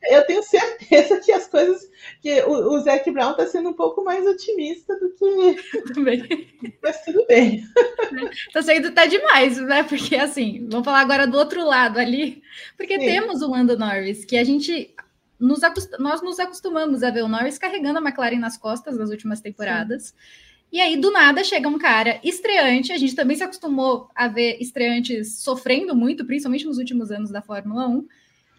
eu 0.09 0.25
tenho 0.25 0.43
certeza 0.43 1.19
que 1.19 1.31
as 1.31 1.47
coisas. 1.47 1.89
que 2.21 2.41
o, 2.43 2.73
o 2.73 2.79
Zac 2.79 3.09
Brown 3.11 3.31
está 3.31 3.47
sendo 3.47 3.69
um 3.69 3.73
pouco 3.73 4.03
mais 4.03 4.25
otimista 4.25 4.95
do 4.99 5.09
que. 5.11 5.81
Tudo 5.87 6.03
bem. 6.03 6.47
Mas 6.81 7.03
tudo 7.03 7.25
bem. 7.27 7.63
Está 8.47 8.61
sendo 8.61 8.87
até 8.87 9.07
demais, 9.07 9.57
né? 9.57 9.83
Porque 9.83 10.15
assim, 10.15 10.67
vamos 10.69 10.85
falar 10.85 11.01
agora 11.01 11.27
do 11.27 11.37
outro 11.37 11.65
lado 11.65 11.99
ali. 11.99 12.41
Porque 12.77 12.99
Sim. 12.99 13.05
temos 13.05 13.41
o 13.41 13.49
Lando 13.49 13.77
Norris, 13.77 14.25
que 14.25 14.37
a 14.37 14.43
gente 14.43 14.93
nos 15.39 15.59
nós 15.99 16.21
nos 16.21 16.39
acostumamos 16.39 17.03
a 17.03 17.11
ver 17.11 17.23
o 17.23 17.27
Norris 17.27 17.57
carregando 17.57 17.99
a 17.99 18.01
McLaren 18.01 18.39
nas 18.39 18.57
costas 18.57 18.97
nas 18.97 19.09
últimas 19.09 19.41
temporadas. 19.41 20.07
Sim. 20.07 20.45
E 20.71 20.81
aí, 20.81 20.97
do 20.97 21.09
nada, 21.09 21.41
chega 21.41 21.69
um 21.69 21.77
cara 21.77 22.19
estreante. 22.21 22.91
A 22.91 22.97
gente 22.97 23.15
também 23.15 23.37
se 23.37 23.43
acostumou 23.43 24.09
a 24.13 24.27
ver 24.27 24.57
estreantes 24.59 25.37
sofrendo 25.39 25.95
muito, 25.95 26.25
principalmente 26.25 26.65
nos 26.65 26.77
últimos 26.77 27.11
anos 27.11 27.31
da 27.31 27.41
Fórmula 27.41 27.87
1. 27.87 28.05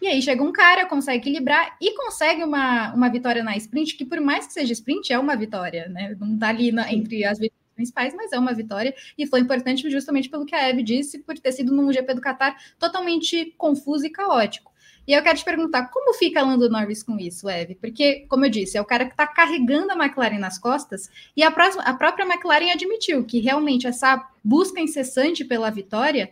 E 0.01 0.07
aí 0.07 0.21
chega 0.21 0.43
um 0.43 0.51
cara, 0.51 0.85
consegue 0.85 1.17
equilibrar 1.17 1.75
e 1.81 1.95
consegue 1.95 2.43
uma, 2.43 2.93
uma 2.93 3.09
vitória 3.09 3.43
na 3.43 3.57
sprint, 3.57 3.95
que 3.95 4.05
por 4.05 4.21
mais 4.21 4.47
que 4.47 4.53
seja 4.53 4.73
sprint, 4.73 5.11
é 5.11 5.17
uma 5.17 5.35
vitória, 5.35 5.89
né? 5.89 6.15
Não 6.19 6.37
tá 6.37 6.49
ali 6.49 6.71
na, 6.71 6.91
entre 6.93 7.25
as 7.25 7.39
vitórias 7.39 7.67
principais, 7.75 8.13
mas 8.15 8.31
é 8.31 8.39
uma 8.39 8.53
vitória. 8.53 8.93
E 9.17 9.25
foi 9.25 9.39
importante 9.39 9.89
justamente 9.89 10.29
pelo 10.29 10.45
que 10.45 10.55
a 10.55 10.69
Eve 10.69 10.83
disse, 10.83 11.19
por 11.19 11.37
ter 11.37 11.51
sido 11.51 11.73
num 11.73 11.91
GP 11.91 12.13
do 12.13 12.21
Qatar 12.21 12.55
totalmente 12.77 13.53
confuso 13.57 14.05
e 14.05 14.09
caótico. 14.09 14.71
E 15.07 15.13
eu 15.13 15.23
quero 15.23 15.37
te 15.37 15.45
perguntar, 15.45 15.89
como 15.89 16.13
fica 16.15 16.41
Lando 16.41 16.69
Norris 16.69 17.01
com 17.01 17.17
isso, 17.17 17.47
Eve? 17.47 17.75
Porque, 17.75 18.25
como 18.27 18.43
eu 18.43 18.49
disse, 18.49 18.77
é 18.77 18.81
o 18.81 18.85
cara 18.85 19.05
que 19.05 19.11
está 19.11 19.25
carregando 19.25 19.93
a 19.93 19.95
McLaren 19.95 20.37
nas 20.37 20.59
costas, 20.59 21.09
e 21.35 21.41
a, 21.41 21.49
próxima, 21.49 21.81
a 21.83 21.93
própria 21.93 22.25
McLaren 22.25 22.73
admitiu 22.73 23.23
que 23.23 23.39
realmente 23.39 23.87
essa 23.87 24.21
busca 24.43 24.81
incessante 24.81 25.45
pela 25.45 25.69
vitória, 25.69 26.29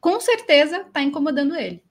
com 0.00 0.20
certeza 0.20 0.82
está 0.82 1.02
incomodando 1.02 1.56
ele. 1.56 1.82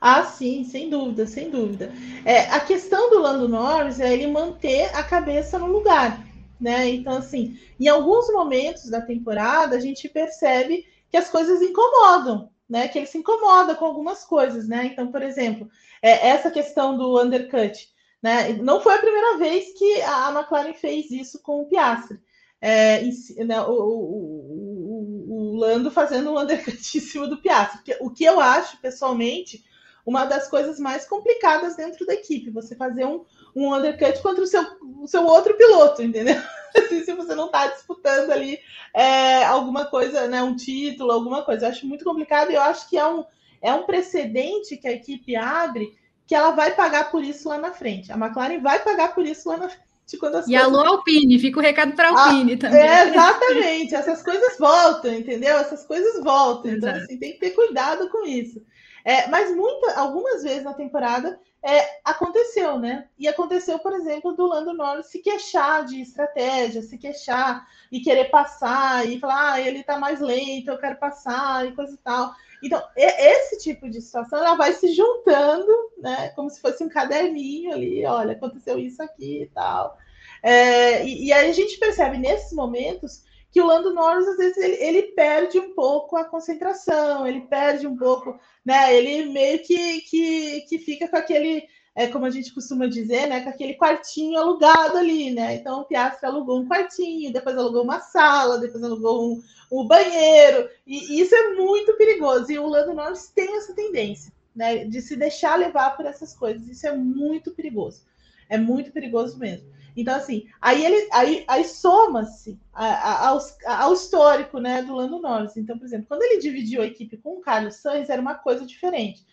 Ah, 0.00 0.24
sim, 0.24 0.64
sem 0.64 0.88
dúvida, 0.88 1.26
sem 1.26 1.50
dúvida. 1.50 1.92
É, 2.24 2.42
a 2.50 2.60
questão 2.60 3.10
do 3.10 3.18
Lando 3.18 3.48
Norris 3.48 3.98
é 3.98 4.12
ele 4.12 4.28
manter 4.28 4.94
a 4.94 5.02
cabeça 5.02 5.58
no 5.58 5.66
lugar, 5.66 6.24
né? 6.60 6.88
Então, 6.88 7.16
assim, 7.16 7.58
em 7.80 7.88
alguns 7.88 8.32
momentos 8.32 8.88
da 8.88 9.00
temporada, 9.00 9.76
a 9.76 9.80
gente 9.80 10.08
percebe 10.08 10.86
que 11.10 11.16
as 11.16 11.28
coisas 11.28 11.60
incomodam, 11.62 12.50
né, 12.68 12.86
que 12.86 12.98
ele 12.98 13.06
se 13.06 13.18
incomoda 13.18 13.74
com 13.74 13.86
algumas 13.86 14.24
coisas, 14.24 14.68
né? 14.68 14.86
Então, 14.86 15.10
por 15.10 15.22
exemplo, 15.22 15.68
é, 16.02 16.28
essa 16.28 16.50
questão 16.50 16.96
do 16.96 17.20
undercut, 17.20 17.88
né? 18.22 18.52
Não 18.52 18.80
foi 18.80 18.94
a 18.94 18.98
primeira 18.98 19.36
vez 19.38 19.72
que 19.76 20.02
a 20.02 20.30
McLaren 20.30 20.74
fez 20.74 21.10
isso 21.10 21.40
com 21.42 21.62
o 21.62 21.66
Piastri. 21.66 22.20
É, 22.60 23.02
né, 23.44 23.60
o, 23.62 23.70
o, 23.70 25.26
o, 25.28 25.52
o, 25.52 25.56
Lando 25.56 25.92
fazendo 25.92 26.32
um 26.32 26.38
undercut 26.38 26.76
em 26.98 27.00
cima 27.00 27.26
do 27.26 27.40
Piastri. 27.40 27.96
O 28.00 28.10
que 28.10 28.24
eu 28.24 28.40
acho, 28.40 28.80
pessoalmente, 28.80 29.64
uma 30.08 30.24
das 30.24 30.48
coisas 30.48 30.80
mais 30.80 31.04
complicadas 31.04 31.76
dentro 31.76 32.06
da 32.06 32.14
equipe, 32.14 32.48
você 32.48 32.74
fazer 32.74 33.04
um, 33.04 33.26
um 33.54 33.74
undercut 33.74 34.22
contra 34.22 34.42
o 34.42 34.46
seu, 34.46 34.64
o 35.02 35.06
seu 35.06 35.22
outro 35.26 35.54
piloto, 35.54 36.02
entendeu? 36.02 36.40
Assim, 36.74 37.04
se 37.04 37.12
você 37.12 37.34
não 37.34 37.44
está 37.46 37.66
disputando 37.66 38.30
ali 38.30 38.58
é, 38.94 39.44
alguma 39.44 39.84
coisa, 39.84 40.26
né, 40.26 40.42
um 40.42 40.56
título, 40.56 41.12
alguma 41.12 41.42
coisa. 41.42 41.66
Eu 41.66 41.70
acho 41.70 41.86
muito 41.86 42.06
complicado 42.06 42.50
e 42.50 42.54
eu 42.54 42.62
acho 42.62 42.88
que 42.88 42.96
é 42.96 43.06
um, 43.06 43.22
é 43.60 43.70
um 43.74 43.82
precedente 43.82 44.78
que 44.78 44.88
a 44.88 44.92
equipe 44.92 45.36
abre 45.36 45.94
que 46.26 46.34
ela 46.34 46.52
vai 46.52 46.74
pagar 46.74 47.10
por 47.10 47.22
isso 47.22 47.46
lá 47.46 47.58
na 47.58 47.72
frente. 47.72 48.10
A 48.10 48.16
McLaren 48.16 48.60
vai 48.60 48.82
pagar 48.82 49.14
por 49.14 49.26
isso 49.26 49.46
lá 49.46 49.58
na 49.58 49.68
frente. 49.68 49.88
E 50.10 50.16
coisas... 50.16 50.48
alô 50.54 50.80
Alpine, 50.80 51.38
fica 51.38 51.58
o 51.58 51.62
recado 51.62 51.92
para 51.92 52.08
a 52.08 52.28
Alpine 52.28 52.54
ah, 52.54 52.58
também. 52.58 52.80
É, 52.80 53.08
exatamente, 53.08 53.94
essas 53.94 54.22
coisas 54.22 54.56
voltam, 54.58 55.12
entendeu? 55.12 55.58
Essas 55.58 55.84
coisas 55.84 56.24
voltam. 56.24 56.72
Então, 56.72 56.88
assim, 56.88 57.18
tem 57.18 57.32
que 57.32 57.40
ter 57.40 57.50
cuidado 57.50 58.08
com 58.08 58.24
isso. 58.24 58.62
É, 59.08 59.26
mas 59.28 59.56
muita, 59.56 59.98
algumas 59.98 60.42
vezes 60.42 60.62
na 60.62 60.74
temporada 60.74 61.40
é, 61.64 62.00
aconteceu, 62.04 62.78
né? 62.78 63.08
E 63.18 63.26
aconteceu, 63.26 63.78
por 63.78 63.94
exemplo, 63.94 64.34
do 64.34 64.46
Lando 64.46 64.74
Norris 64.74 65.06
se 65.06 65.20
queixar 65.20 65.86
de 65.86 66.02
estratégia, 66.02 66.82
se 66.82 66.98
queixar 66.98 67.66
e 67.90 68.00
querer 68.00 68.26
passar 68.26 69.08
e 69.08 69.18
falar, 69.18 69.52
ah, 69.54 69.60
ele 69.62 69.82
tá 69.82 69.98
mais 69.98 70.20
lento, 70.20 70.68
eu 70.68 70.76
quero 70.76 70.96
passar 70.96 71.66
e 71.66 71.74
coisa 71.74 71.94
e 71.94 71.96
tal. 71.96 72.34
Então, 72.62 72.82
esse 72.94 73.56
tipo 73.60 73.88
de 73.88 74.02
situação 74.02 74.40
ela 74.40 74.56
vai 74.56 74.74
se 74.74 74.92
juntando, 74.92 75.72
né? 75.96 76.28
Como 76.36 76.50
se 76.50 76.60
fosse 76.60 76.84
um 76.84 76.88
caderninho 76.90 77.72
ali, 77.72 78.04
olha, 78.04 78.32
aconteceu 78.32 78.78
isso 78.78 79.02
aqui 79.02 79.44
e 79.44 79.46
tal. 79.46 79.96
É, 80.42 81.02
e, 81.06 81.28
e 81.28 81.32
aí 81.32 81.48
a 81.48 81.54
gente 81.54 81.78
percebe 81.78 82.18
nesses 82.18 82.52
momentos 82.52 83.22
que 83.50 83.60
o 83.60 83.66
Lando 83.66 83.94
Norris, 83.94 84.28
às 84.28 84.36
vezes, 84.36 84.56
ele, 84.58 84.76
ele, 84.76 85.02
perde 85.12 85.58
um 85.58 85.74
pouco 85.74 86.16
a 86.16 86.24
concentração, 86.24 87.26
ele 87.26 87.42
perde 87.42 87.86
um 87.86 87.96
pouco, 87.96 88.38
né? 88.64 88.94
Ele 88.94 89.30
meio 89.30 89.62
que, 89.62 90.02
que, 90.02 90.60
que 90.68 90.78
fica 90.78 91.08
com 91.08 91.16
aquele, 91.16 91.66
é, 91.94 92.06
como 92.08 92.26
a 92.26 92.30
gente 92.30 92.52
costuma 92.52 92.86
dizer, 92.86 93.26
né? 93.26 93.40
Com 93.40 93.48
aquele 93.48 93.74
quartinho 93.74 94.38
alugado 94.38 94.98
ali, 94.98 95.30
né? 95.30 95.54
Então 95.54 95.80
o 95.80 95.84
Piastri 95.84 96.26
alugou 96.26 96.60
um 96.60 96.68
quartinho, 96.68 97.32
depois 97.32 97.56
alugou 97.56 97.82
uma 97.82 98.00
sala, 98.00 98.58
depois 98.58 98.84
alugou 98.84 99.32
um, 99.32 99.42
um 99.72 99.86
banheiro, 99.86 100.68
e 100.86 101.20
isso 101.20 101.34
é 101.34 101.54
muito 101.54 101.94
perigoso. 101.96 102.52
E 102.52 102.58
o 102.58 102.66
Lando 102.66 102.92
Norris 102.92 103.28
tem 103.34 103.56
essa 103.56 103.74
tendência, 103.74 104.30
né? 104.54 104.84
De 104.84 105.00
se 105.00 105.16
deixar 105.16 105.56
levar 105.56 105.96
por 105.96 106.04
essas 106.04 106.34
coisas. 106.34 106.68
Isso 106.68 106.86
é 106.86 106.94
muito 106.94 107.50
perigoso. 107.52 108.02
É 108.50 108.58
muito 108.58 108.92
perigoso 108.92 109.38
mesmo. 109.38 109.77
Então, 110.00 110.14
assim, 110.14 110.46
aí 110.62 110.84
ele 110.84 111.08
aí, 111.12 111.44
aí 111.48 111.64
soma-se 111.64 112.56
ao, 112.72 113.40
ao 113.66 113.92
histórico 113.92 114.60
né, 114.60 114.80
do 114.80 114.94
Lando 114.94 115.18
Norris. 115.18 115.56
Então, 115.56 115.76
por 115.76 115.86
exemplo, 115.86 116.06
quando 116.06 116.22
ele 116.22 116.38
dividiu 116.38 116.82
a 116.82 116.86
equipe 116.86 117.16
com 117.16 117.38
o 117.38 117.40
Carlos 117.40 117.74
Sainz, 117.74 118.08
era 118.08 118.22
uma 118.22 118.36
coisa 118.36 118.64
diferente. 118.64 119.26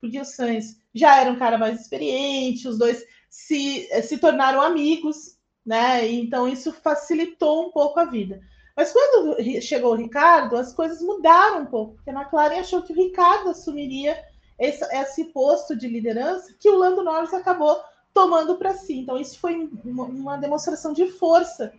Porque 0.00 0.20
o 0.20 0.24
Sainz 0.24 0.80
já 0.94 1.20
era 1.20 1.28
um 1.28 1.36
cara 1.36 1.58
mais 1.58 1.80
experiente, 1.80 2.68
os 2.68 2.78
dois 2.78 3.04
se, 3.28 3.88
se 4.04 4.16
tornaram 4.18 4.62
amigos, 4.62 5.36
né? 5.66 6.08
Então 6.08 6.46
isso 6.46 6.72
facilitou 6.72 7.66
um 7.66 7.72
pouco 7.72 7.98
a 7.98 8.04
vida. 8.04 8.40
Mas 8.76 8.92
quando 8.92 9.42
chegou 9.60 9.90
o 9.90 9.96
Ricardo, 9.96 10.56
as 10.56 10.72
coisas 10.72 11.02
mudaram 11.02 11.62
um 11.62 11.66
pouco, 11.66 11.94
porque 11.94 12.10
a 12.10 12.14
McLaren 12.14 12.60
achou 12.60 12.80
que 12.82 12.92
o 12.92 12.96
Ricardo 12.96 13.50
assumiria 13.50 14.16
esse, 14.56 14.84
esse 14.84 15.24
posto 15.32 15.74
de 15.74 15.88
liderança 15.88 16.54
que 16.60 16.70
o 16.70 16.78
Lando 16.78 17.02
Norris 17.02 17.34
acabou 17.34 17.82
tomando 18.12 18.56
para 18.56 18.74
si. 18.74 18.98
Então, 18.98 19.18
isso 19.18 19.38
foi 19.38 19.68
uma, 19.84 20.36
demonstração 20.36 20.92
de 20.92 21.10
força 21.12 21.72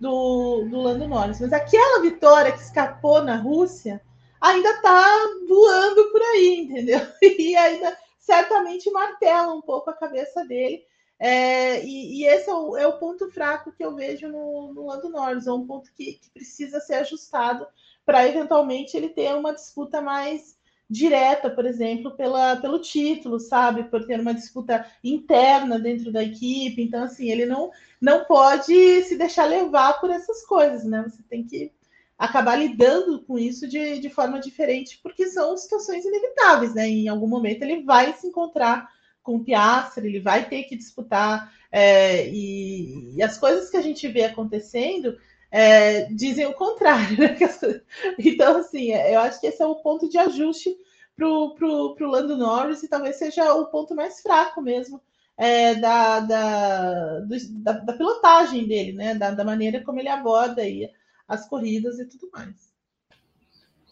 do, 0.00 0.66
do, 0.68 0.80
Lando 0.80 1.08
Norris. 1.08 1.40
Mas 1.40 1.52
aquela 1.52 2.00
vitória 2.00 2.52
que 2.52 2.60
escapou 2.60 3.22
na 3.22 3.36
Rússia 3.36 4.02
ainda 4.40 4.70
está 4.70 5.04
voando 5.48 6.10
por 6.10 6.20
aí, 6.22 6.60
entendeu? 6.60 7.00
E 7.22 7.56
ainda 7.56 7.96
certamente 8.18 8.90
martela 8.90 9.54
um 9.54 9.62
pouco 9.62 9.88
a 9.88 9.94
cabeça 9.96 10.44
dele 10.44 10.84
É, 11.18 11.84
e, 11.84 12.20
e, 12.20 12.26
esse 12.26 12.50
é 12.50 12.54
o, 12.54 12.76
é 12.76 12.86
o, 12.86 12.98
ponto 12.98 13.30
fraco 13.30 13.72
que 13.72 13.84
eu 13.84 13.94
vejo 13.94 14.28
no, 14.28 14.74
no 14.74 14.86
Lando 14.86 15.08
Norris, 15.08 15.46
é 15.46 15.52
um 15.52 15.66
ponto 15.66 15.90
que, 15.94 16.14
que 16.14 16.30
precisa 16.30 16.80
ser 16.80 16.94
ajustado 16.96 17.66
para 18.04 18.26
eventualmente 18.26 18.96
ele 18.96 19.08
ter 19.08 19.34
uma 19.34 19.54
disputa 19.54 20.00
mais 20.00 20.55
direta, 20.88 21.50
por 21.50 21.66
exemplo, 21.66 22.12
pela, 22.16 22.56
pelo 22.56 22.78
título, 22.78 23.40
sabe? 23.40 23.84
Por 23.84 24.06
ter 24.06 24.20
uma 24.20 24.34
disputa 24.34 24.86
interna 25.02 25.78
dentro 25.78 26.12
da 26.12 26.22
equipe. 26.22 26.82
Então, 26.82 27.04
assim, 27.04 27.30
ele 27.30 27.44
não, 27.46 27.70
não 28.00 28.24
pode 28.24 29.02
se 29.02 29.16
deixar 29.16 29.46
levar 29.46 30.00
por 30.00 30.10
essas 30.10 30.44
coisas, 30.46 30.84
né? 30.84 31.02
Você 31.02 31.22
tem 31.28 31.44
que 31.44 31.72
acabar 32.18 32.56
lidando 32.56 33.20
com 33.24 33.38
isso 33.38 33.68
de, 33.68 33.98
de 33.98 34.08
forma 34.08 34.40
diferente, 34.40 34.98
porque 35.02 35.26
são 35.26 35.56
situações 35.56 36.04
inevitáveis, 36.04 36.74
né? 36.74 36.88
Em 36.88 37.08
algum 37.08 37.26
momento 37.26 37.62
ele 37.62 37.82
vai 37.82 38.12
se 38.14 38.26
encontrar 38.26 38.88
com 39.22 39.36
o 39.36 39.44
Piastri, 39.44 40.06
ele 40.06 40.20
vai 40.20 40.48
ter 40.48 40.62
que 40.62 40.76
disputar, 40.76 41.52
é, 41.70 42.28
e, 42.28 43.16
e, 43.16 43.22
as 43.22 43.36
coisas 43.36 43.68
que 43.68 43.76
a 43.76 43.82
gente 43.82 44.06
vê 44.08 44.24
acontecendo 44.24 45.18
é, 45.50 46.04
dizem 46.12 46.46
o 46.46 46.54
contrário. 46.54 47.18
Né? 47.18 47.36
Então, 48.18 48.58
assim, 48.58 48.92
é, 48.92 49.14
eu 49.14 49.20
acho 49.20 49.40
que 49.40 49.46
esse 49.46 49.62
é 49.62 49.66
o 49.66 49.76
ponto 49.76 50.08
de 50.08 50.18
ajuste 50.18 50.76
para 51.16 51.26
o 51.26 51.96
Lando 52.00 52.36
Norris 52.36 52.82
e 52.82 52.88
talvez 52.88 53.16
seja 53.16 53.54
o 53.54 53.66
ponto 53.66 53.94
mais 53.94 54.20
fraco 54.20 54.60
mesmo 54.60 55.00
é, 55.36 55.74
da, 55.74 56.20
da, 56.20 57.20
do, 57.20 57.36
da, 57.62 57.72
da, 57.72 57.92
pilotagem 57.92 58.66
dele, 58.66 58.92
né? 58.92 59.14
Da, 59.14 59.30
da, 59.30 59.44
maneira 59.44 59.82
como 59.82 59.98
ele 59.98 60.08
aborda 60.08 60.62
aí 60.62 60.90
as 61.28 61.48
corridas 61.48 61.98
e 61.98 62.06
tudo 62.06 62.30
mais. 62.32 62.74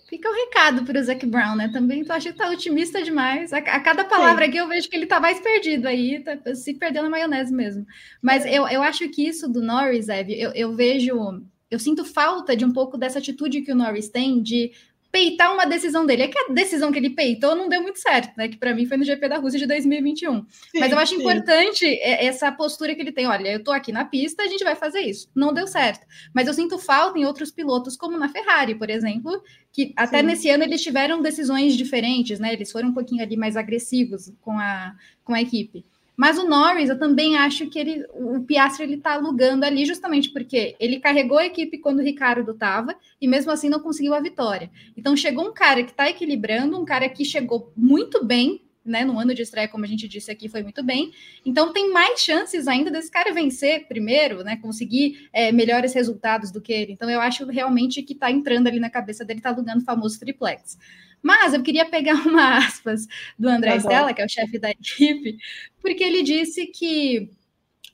Fica 0.07 0.29
o 0.29 0.35
recado 0.35 0.85
para 0.85 1.01
o 1.01 1.03
Zac 1.03 1.25
Brown, 1.27 1.57
né? 1.57 1.69
Também 1.73 2.05
tu 2.05 2.13
acha 2.13 2.31
que 2.31 2.39
tá 2.39 2.51
otimista 2.51 3.03
demais. 3.03 3.53
A, 3.53 3.59
a 3.59 3.81
cada 3.81 4.05
palavra 4.05 4.45
Sim. 4.45 4.51
aqui 4.51 4.59
eu 4.59 4.69
vejo 4.69 4.89
que 4.89 4.97
ele 4.97 5.07
tá 5.07 5.19
mais 5.19 5.41
perdido 5.41 5.87
aí, 5.87 6.23
tá 6.23 6.55
se 6.55 6.75
perdendo 6.75 7.05
na 7.05 7.11
maionese 7.11 7.53
mesmo. 7.53 7.87
Mas 8.21 8.45
eu, 8.45 8.69
eu 8.69 8.83
acho 8.83 9.09
que 9.09 9.27
isso 9.27 9.49
do 9.49 9.63
Norris, 9.63 10.09
Eve, 10.09 10.39
eu, 10.39 10.53
eu 10.53 10.75
vejo, 10.75 11.43
eu 11.71 11.79
sinto 11.79 12.05
falta 12.05 12.55
de 12.55 12.65
um 12.65 12.73
pouco 12.73 12.99
dessa 12.99 13.19
atitude 13.19 13.63
que 13.63 13.73
o 13.73 13.77
Norris 13.77 14.09
tem 14.09 14.43
de 14.43 14.73
peitar 15.14 15.54
uma 15.54 15.64
decisão 15.64 16.04
dele. 16.04 16.25
É 16.25 16.28
que 16.28 16.37
a 16.37 16.52
decisão 16.52 16.90
que 16.90 16.99
ele 16.99 17.11
peitou 17.11 17.54
não 17.54 17.68
deu 17.68 17.80
muito 17.80 18.00
certo, 18.00 18.37
né? 18.37 18.49
Que 18.49 18.56
para 18.56 18.75
mim 18.75 18.85
foi 18.85 18.97
no 18.97 19.04
GP 19.04 19.28
da 19.28 19.38
Rússia 19.38 19.61
de 19.61 19.66
2021. 19.66 20.44
Sim, 20.50 20.80
Mas 20.80 20.90
eu 20.90 20.99
acho 20.99 21.14
sim. 21.14 21.21
importante 21.21 21.87
essa 22.02 22.50
postura 22.50 22.97
que 22.97 23.00
ele 23.00 23.12
tem. 23.12 23.28
Olha, 23.28 23.52
eu 23.52 23.62
tô 23.62 23.71
aqui 23.71 23.92
na 23.92 24.04
pista, 24.04 24.42
a 24.42 24.49
gente 24.49 24.64
vai 24.64 24.75
fazer 24.75 25.02
isso. 25.02 25.30
Não 25.33 25.54
deu 25.54 25.68
certo. 25.68 26.04
Mas 26.35 26.49
eu 26.49 26.52
sinto 26.52 26.80
falta 26.80 27.16
em 27.16 27.25
outros 27.25 27.52
pilotos, 27.52 27.97
como 27.97 28.18
na 28.18 28.28
Ferrari, 28.28 28.75
por 28.75 28.90
exemplo, 28.90 29.40
que 29.73 29.92
até 29.97 30.18
sim. 30.18 30.26
nesse 30.26 30.50
ano 30.50 30.64
eles 30.64 30.83
tiveram 30.83 31.23
decisões 31.23 31.76
diferentes, 31.76 32.40
né? 32.40 32.52
Eles 32.52 32.73
foram 32.73 32.88
um 32.88 32.94
pouquinho 32.94 33.23
ali 33.23 33.37
mais 33.37 33.56
agressivos 33.56 34.33
com 34.40 34.59
a, 34.59 34.97
com 35.23 35.33
a 35.33 35.40
equipe. 35.40 35.87
Mas 36.16 36.38
o 36.38 36.47
Norris, 36.47 36.88
eu 36.88 36.99
também 36.99 37.37
acho 37.37 37.66
que 37.68 37.78
ele, 37.78 38.04
o 38.14 38.40
Piastri 38.40 38.85
ele 38.85 38.94
está 38.94 39.14
alugando 39.14 39.64
ali 39.64 39.85
justamente 39.85 40.30
porque 40.30 40.76
ele 40.78 41.00
carregou 41.00 41.38
a 41.38 41.47
equipe 41.47 41.78
quando 41.78 41.99
o 41.99 42.02
Ricardo 42.02 42.52
estava 42.52 42.94
e 43.21 43.26
mesmo 43.26 43.50
assim 43.50 43.68
não 43.68 43.80
conseguiu 43.80 44.14
a 44.14 44.21
vitória. 44.21 44.71
Então 44.97 45.16
chegou 45.16 45.49
um 45.49 45.52
cara 45.52 45.83
que 45.83 45.90
está 45.90 46.09
equilibrando, 46.09 46.80
um 46.80 46.85
cara 46.85 47.09
que 47.09 47.25
chegou 47.25 47.73
muito 47.76 48.25
bem, 48.25 48.62
né? 48.85 49.04
No 49.04 49.18
ano 49.18 49.35
de 49.35 49.42
estreia, 49.42 49.66
como 49.66 49.85
a 49.85 49.88
gente 49.88 50.06
disse 50.06 50.30
aqui, 50.30 50.49
foi 50.49 50.62
muito 50.62 50.83
bem. 50.85 51.11
Então 51.44 51.73
tem 51.73 51.90
mais 51.90 52.21
chances 52.21 52.68
ainda 52.68 52.90
desse 52.90 53.11
cara 53.11 53.33
vencer 53.33 53.88
primeiro, 53.88 54.44
né? 54.44 54.56
Conseguir 54.56 55.28
é, 55.33 55.50
melhores 55.50 55.94
resultados 55.94 56.52
do 56.52 56.61
que 56.61 56.73
ele. 56.73 56.92
Então 56.92 57.09
eu 57.09 57.21
acho 57.21 57.47
realmente 57.47 58.02
que 58.02 58.12
está 58.12 58.30
entrando 58.30 58.66
ali 58.66 58.78
na 58.78 58.90
cabeça 58.90 59.25
dele, 59.25 59.40
está 59.40 59.50
alugando 59.50 59.80
o 59.80 59.85
famoso 59.85 60.21
triplex. 60.21 60.78
Mas 61.25 61.54
eu 61.54 61.62
queria 61.62 61.87
pegar 61.87 62.16
uma 62.26 62.59
aspas 62.59 63.07
do 63.38 63.49
André 63.49 63.71
tá 63.71 63.76
Stella, 63.78 64.12
que 64.12 64.21
é 64.21 64.26
o 64.26 64.28
chefe 64.28 64.59
da 64.59 64.71
equipe, 64.71 65.38
porque 65.81 66.04
ele 66.04 66.23
disse 66.23 66.66
que 66.66 67.31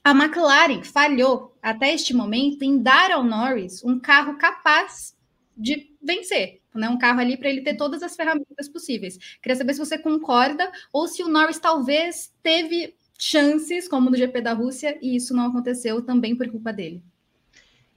a 0.03 0.11
McLaren 0.11 0.83
falhou 0.83 1.57
até 1.63 1.95
este 1.95 2.13
momento 2.13 2.63
em 2.63 2.83
dar 2.83 3.13
ao 3.13 3.23
Norris 3.23 3.85
um 3.85 4.01
carro 4.01 4.37
capaz 4.37 5.17
de 5.57 5.95
vencer, 6.03 6.61
né? 6.75 6.89
Um 6.89 6.99
carro 6.99 7.21
ali 7.21 7.37
para 7.37 7.49
ele 7.49 7.61
ter 7.61 7.77
todas 7.77 8.03
as 8.03 8.17
ferramentas 8.17 8.69
possíveis. 8.69 9.17
Queria 9.41 9.55
saber 9.55 9.75
se 9.75 9.79
você 9.79 9.97
concorda 9.97 10.69
ou 10.93 11.07
se 11.07 11.23
o 11.23 11.29
Norris 11.29 11.61
talvez 11.61 12.33
teve 12.43 12.97
chances, 13.17 13.87
como 13.87 14.11
no 14.11 14.17
GP 14.17 14.41
da 14.41 14.55
Rússia, 14.55 14.99
e 15.01 15.15
isso 15.15 15.35
não 15.35 15.47
aconteceu 15.47 16.03
também 16.03 16.35
por 16.35 16.51
culpa 16.51 16.73
dele. 16.73 17.01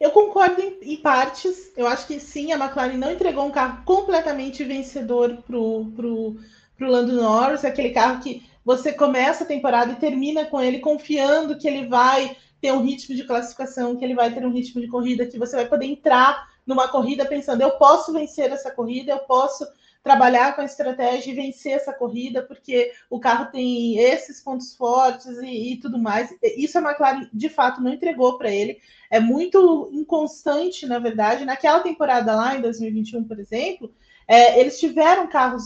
Eu 0.03 0.11
concordo 0.11 0.61
em, 0.61 0.77
em, 0.81 0.97
partes. 0.97 1.71
Eu 1.77 1.87
acho 1.87 2.05
que 2.05 2.19
sim, 2.19 2.51
a 2.51 2.57
McLaren 2.57 2.97
não 2.97 3.13
entregou 3.13 3.45
um 3.45 3.51
carro 3.51 3.85
completamente 3.85 4.61
vencedor 4.61 5.37
para 5.47 5.57
o 5.57 6.35
Lando 6.77 7.13
Norris, 7.13 7.63
aquele 7.63 7.91
carro 7.91 8.21
que 8.21 8.43
você 8.65 8.91
começa 8.91 9.45
a 9.45 9.47
temporada 9.47 9.93
e 9.93 9.95
termina 9.95 10.43
com 10.43 10.59
ele 10.59 10.79
confiando 10.79 11.57
que 11.57 11.65
ele 11.65 11.87
vai 11.87 12.35
ter 12.59 12.73
um 12.73 12.83
ritmo 12.83 13.15
de 13.15 13.23
classificação, 13.23 13.95
que 13.95 14.03
ele 14.03 14.13
vai 14.13 14.29
ter 14.33 14.45
um 14.45 14.51
ritmo 14.51 14.81
de 14.81 14.89
corrida, 14.89 15.25
que 15.25 15.39
você 15.39 15.55
vai 15.55 15.69
poder 15.69 15.85
entrar 15.85 16.49
numa 16.67 16.89
corrida 16.89 17.25
pensando, 17.25 17.61
eu 17.61 17.71
posso 17.71 18.11
vencer 18.11 18.51
essa 18.51 18.71
corrida, 18.71 19.13
eu 19.13 19.19
posso 19.19 19.65
trabalhar 20.03 20.53
com 20.53 20.61
a 20.61 20.65
estratégia 20.65 21.31
e 21.31 21.35
vencer 21.35 21.71
essa 21.71 21.93
corrida, 21.93 22.43
porque 22.43 22.91
o 23.09 23.19
carro 23.19 23.49
tem 23.51 23.97
esses 23.97 24.41
pontos 24.41 24.75
fortes 24.75 25.37
e, 25.37 25.73
e 25.73 25.77
tudo 25.77 25.97
mais. 25.97 26.35
Isso 26.57 26.77
a 26.77 26.81
McLaren, 26.81 27.29
de 27.33 27.49
fato, 27.49 27.81
não 27.81 27.93
entregou 27.93 28.37
para 28.37 28.51
ele. 28.51 28.79
É 29.09 29.19
muito 29.19 29.89
inconstante, 29.93 30.85
na 30.85 30.99
verdade. 30.99 31.45
Naquela 31.45 31.79
temporada 31.79 32.35
lá, 32.35 32.55
em 32.55 32.61
2021, 32.61 33.23
por 33.23 33.39
exemplo, 33.39 33.93
é, 34.27 34.59
eles 34.59 34.77
tiveram 34.77 35.27
carros. 35.27 35.63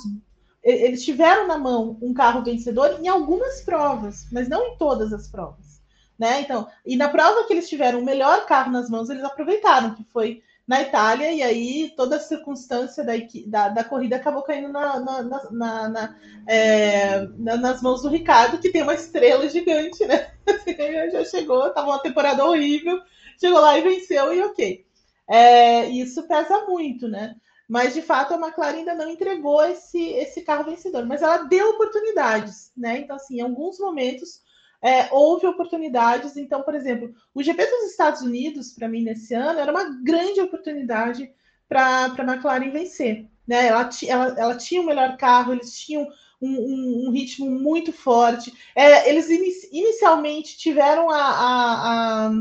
Eles 0.64 1.04
tiveram 1.04 1.48
na 1.48 1.58
mão 1.58 1.98
um 2.02 2.14
carro 2.14 2.44
vencedor 2.44 3.00
em 3.00 3.08
algumas 3.08 3.62
provas, 3.62 4.28
mas 4.32 4.48
não 4.48 4.68
em 4.68 4.78
todas 4.78 5.14
as 5.14 5.28
provas. 5.28 5.82
Né? 6.20 6.42
Então, 6.42 6.68
e 6.86 6.96
na 6.96 7.10
prova 7.10 7.46
que 7.46 7.54
eles 7.54 7.70
tiveram 7.70 8.00
o 8.00 8.06
melhor 8.06 8.46
carro 8.46 8.72
nas 8.72 8.90
mãos, 8.90 9.10
eles 9.10 9.24
aproveitaram, 9.24 9.96
que 9.96 10.04
foi 10.04 10.44
na 10.68 10.82
Itália, 10.82 11.32
e 11.32 11.42
aí 11.42 11.94
toda 11.96 12.18
a 12.18 12.20
circunstância 12.20 13.02
da, 13.02 13.14
da, 13.46 13.70
da 13.70 13.84
corrida 13.86 14.18
acabou 14.18 14.44
caindo 14.44 14.68
na, 14.68 15.00
na, 15.00 15.24
na, 15.24 15.90
na 15.90 16.16
é, 16.46 17.26
nas 17.38 17.82
mãos 17.82 18.02
do 18.02 18.10
Ricardo, 18.10 18.60
que 18.60 18.70
tem 18.70 18.84
uma 18.84 18.94
estrela 18.94 19.48
gigante, 19.48 20.06
né? 20.06 20.30
Já 21.12 21.24
chegou, 21.24 21.68
estava 21.68 21.88
uma 21.88 22.00
temporada 22.00 22.44
horrível, 22.44 23.00
chegou 23.40 23.62
lá 23.62 23.78
e 23.80 23.82
venceu, 23.82 24.34
e 24.34 24.42
ok. 24.42 24.86
É, 25.30 25.86
isso 25.86 26.28
pesa 26.28 26.66
muito, 26.66 27.08
né? 27.08 27.36
Mas 27.68 27.94
de 27.94 28.02
fato 28.02 28.34
a 28.34 28.38
McLaren 28.38 28.80
ainda 28.80 28.94
não 28.94 29.10
entregou 29.10 29.64
esse, 29.64 30.02
esse 30.02 30.42
carro 30.42 30.66
vencedor, 30.66 31.06
mas 31.06 31.22
ela 31.22 31.44
deu 31.44 31.70
oportunidades, 31.72 32.72
né? 32.76 33.00
Então, 33.00 33.16
assim, 33.16 33.38
em 33.38 33.42
alguns 33.42 33.80
momentos 33.80 34.42
é, 34.82 35.08
houve 35.12 35.48
oportunidades. 35.48 36.38
Então, 36.38 36.62
por 36.62 36.76
exemplo, 36.76 37.14
o 37.34 37.42
GP 37.42 37.66
dos 37.66 37.92
Estados 37.92 38.22
Unidos, 38.22 38.72
para 38.72 38.88
mim, 38.88 39.04
nesse 39.04 39.34
ano, 39.34 39.60
era 39.60 39.72
uma 39.72 40.02
grande 40.04 40.40
oportunidade 40.42 41.32
para 41.68 42.06
a 42.06 42.24
McLaren 42.24 42.72
vencer. 42.72 43.26
Né? 43.48 43.68
Ela, 43.68 43.90
ela, 44.08 44.36
ela 44.38 44.58
tinha 44.58 44.82
o 44.82 44.86
melhor 44.86 45.18
carro, 45.18 45.54
eles 45.54 45.80
tinham 45.80 46.08
um, 46.42 46.50
um, 46.50 47.08
um 47.08 47.12
ritmo 47.12 47.50
muito 47.50 47.92
forte. 47.92 48.54
É, 48.76 49.10
eles 49.10 49.30
inicialmente 49.72 50.58
tiveram 50.58 51.10
a. 51.10 51.22
a, 51.22 52.28
a 52.28 52.32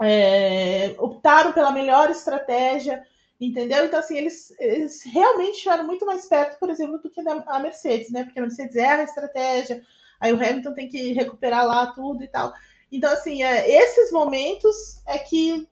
é, 0.00 0.94
optaram 0.98 1.52
pela 1.52 1.72
melhor 1.72 2.08
estratégia, 2.08 3.04
entendeu? 3.40 3.84
Então, 3.84 3.98
assim, 3.98 4.16
eles, 4.16 4.54
eles 4.58 5.02
realmente 5.02 5.56
estiveram 5.56 5.84
muito 5.84 6.06
mais 6.06 6.26
perto, 6.26 6.56
por 6.58 6.70
exemplo, 6.70 6.98
do 6.98 7.10
que 7.10 7.20
a 7.20 7.58
Mercedes, 7.58 8.10
né? 8.10 8.22
Porque 8.22 8.38
a 8.38 8.42
Mercedes 8.42 8.76
erra 8.76 9.00
a 9.00 9.04
estratégia, 9.04 9.82
aí 10.20 10.32
o 10.32 10.36
Hamilton 10.36 10.74
tem 10.74 10.88
que 10.88 11.12
recuperar 11.12 11.66
lá 11.66 11.86
tudo 11.88 12.22
e 12.22 12.28
tal. 12.28 12.52
Então, 12.90 13.12
assim, 13.12 13.42
é, 13.42 13.68
esses 13.70 14.10
momentos 14.10 15.02
é 15.06 15.18
que 15.18 15.68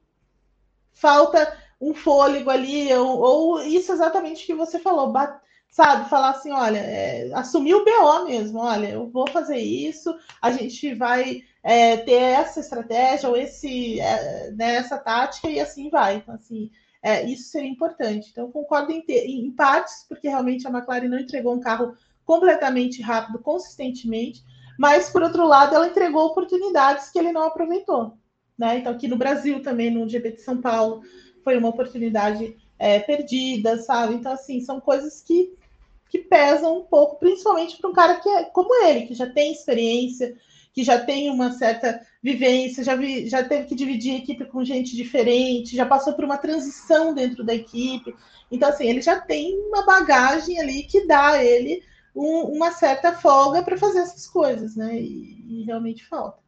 falta 0.93 1.57
um 1.81 1.95
fôlego 1.95 2.51
ali, 2.51 2.93
ou, 2.95 3.19
ou 3.19 3.63
isso 3.63 3.93
exatamente 3.93 4.47
que 4.47 4.55
você 4.55 4.79
falou, 4.79 5.13
sabe? 5.69 6.09
Falar 6.09 6.31
assim, 6.31 6.51
olha, 6.53 6.79
é, 6.79 7.31
assumir 7.35 7.75
o 7.75 7.85
BO 7.85 8.25
mesmo, 8.25 8.61
olha, 8.61 8.89
eu 8.89 9.09
vou 9.09 9.29
fazer 9.29 9.59
isso, 9.59 10.15
a 10.41 10.51
gente 10.51 10.95
vai 10.95 11.43
é, 11.63 11.99
ter 11.99 12.13
essa 12.13 12.61
estratégia 12.61 13.29
ou 13.29 13.37
esse, 13.37 14.01
é, 14.01 14.51
né, 14.53 14.77
essa 14.77 14.97
tática 14.97 15.51
e 15.51 15.61
assim 15.61 15.91
vai. 15.91 16.17
Então, 16.17 16.35
assim, 16.35 16.71
é, 17.03 17.25
isso 17.25 17.51
seria 17.51 17.69
importante. 17.69 18.31
Então, 18.31 18.51
concordo 18.51 18.91
em, 18.91 19.03
ter, 19.03 19.27
em 19.27 19.51
partes, 19.51 20.07
porque 20.09 20.29
realmente 20.29 20.67
a 20.67 20.71
McLaren 20.71 21.09
não 21.09 21.19
entregou 21.19 21.55
um 21.55 21.61
carro 21.61 21.95
completamente 22.27 23.01
rápido, 23.01 23.39
consistentemente, 23.39 24.45
mas 24.79 25.09
por 25.09 25.23
outro 25.23 25.47
lado, 25.47 25.75
ela 25.75 25.87
entregou 25.87 26.27
oportunidades 26.27 27.09
que 27.09 27.19
ele 27.19 27.33
não 27.33 27.45
aproveitou. 27.45 28.19
Né? 28.59 28.79
Então, 28.79 28.93
aqui 28.93 29.09
no 29.09 29.17
Brasil 29.17 29.63
também, 29.63 29.91
no 29.91 30.09
GB 30.09 30.33
de 30.33 30.43
São 30.43 30.61
Paulo, 30.61 31.03
foi 31.43 31.57
uma 31.57 31.69
oportunidade 31.69 32.57
é, 32.79 32.99
perdida, 32.99 33.79
sabe? 33.79 34.15
Então, 34.15 34.33
assim, 34.33 34.61
são 34.61 34.81
coisas 34.81 35.23
que, 35.23 35.55
que 36.11 36.19
pesam 36.19 36.79
um 36.79 36.85
pouco, 36.85 37.19
principalmente 37.19 37.77
para 37.79 37.89
um 37.89 37.95
cara 37.95 38.17
que 38.17 38.29
é 38.29 38.45
como 38.45 38.75
ele, 38.85 39.07
que 39.07 39.15
já 39.15 39.29
tem 39.31 39.53
experiência, 39.53 40.37
que 40.73 40.83
já 40.83 40.99
tem 40.99 41.31
uma 41.31 41.53
certa 41.53 42.01
vivência, 42.23 42.85
já, 42.85 42.97
vi, 42.97 43.29
já 43.29 43.43
teve 43.43 43.67
que 43.67 43.75
dividir 43.75 44.15
a 44.15 44.19
equipe 44.19 44.45
com 44.47 44.65
gente 44.65 44.95
diferente, 44.95 45.77
já 45.77 45.87
passou 45.87 46.13
por 46.13 46.25
uma 46.25 46.37
transição 46.37 47.15
dentro 47.15 47.45
da 47.45 47.55
equipe. 47.55 48.15
Então, 48.51 48.69
assim, 48.69 48.87
ele 48.87 49.01
já 49.01 49.19
tem 49.19 49.57
uma 49.69 49.87
bagagem 49.87 50.61
ali 50.61 50.83
que 50.83 51.07
dá 51.07 51.29
a 51.29 51.45
ele 51.45 51.83
um, 52.17 52.57
uma 52.57 52.73
certa 52.73 53.13
folga 53.13 53.63
para 53.63 53.77
fazer 53.77 54.01
essas 54.01 54.27
coisas, 54.27 54.75
né? 54.75 54.99
E, 54.99 55.61
e, 55.61 55.65
realmente 55.65 56.05
falta. 56.07 56.39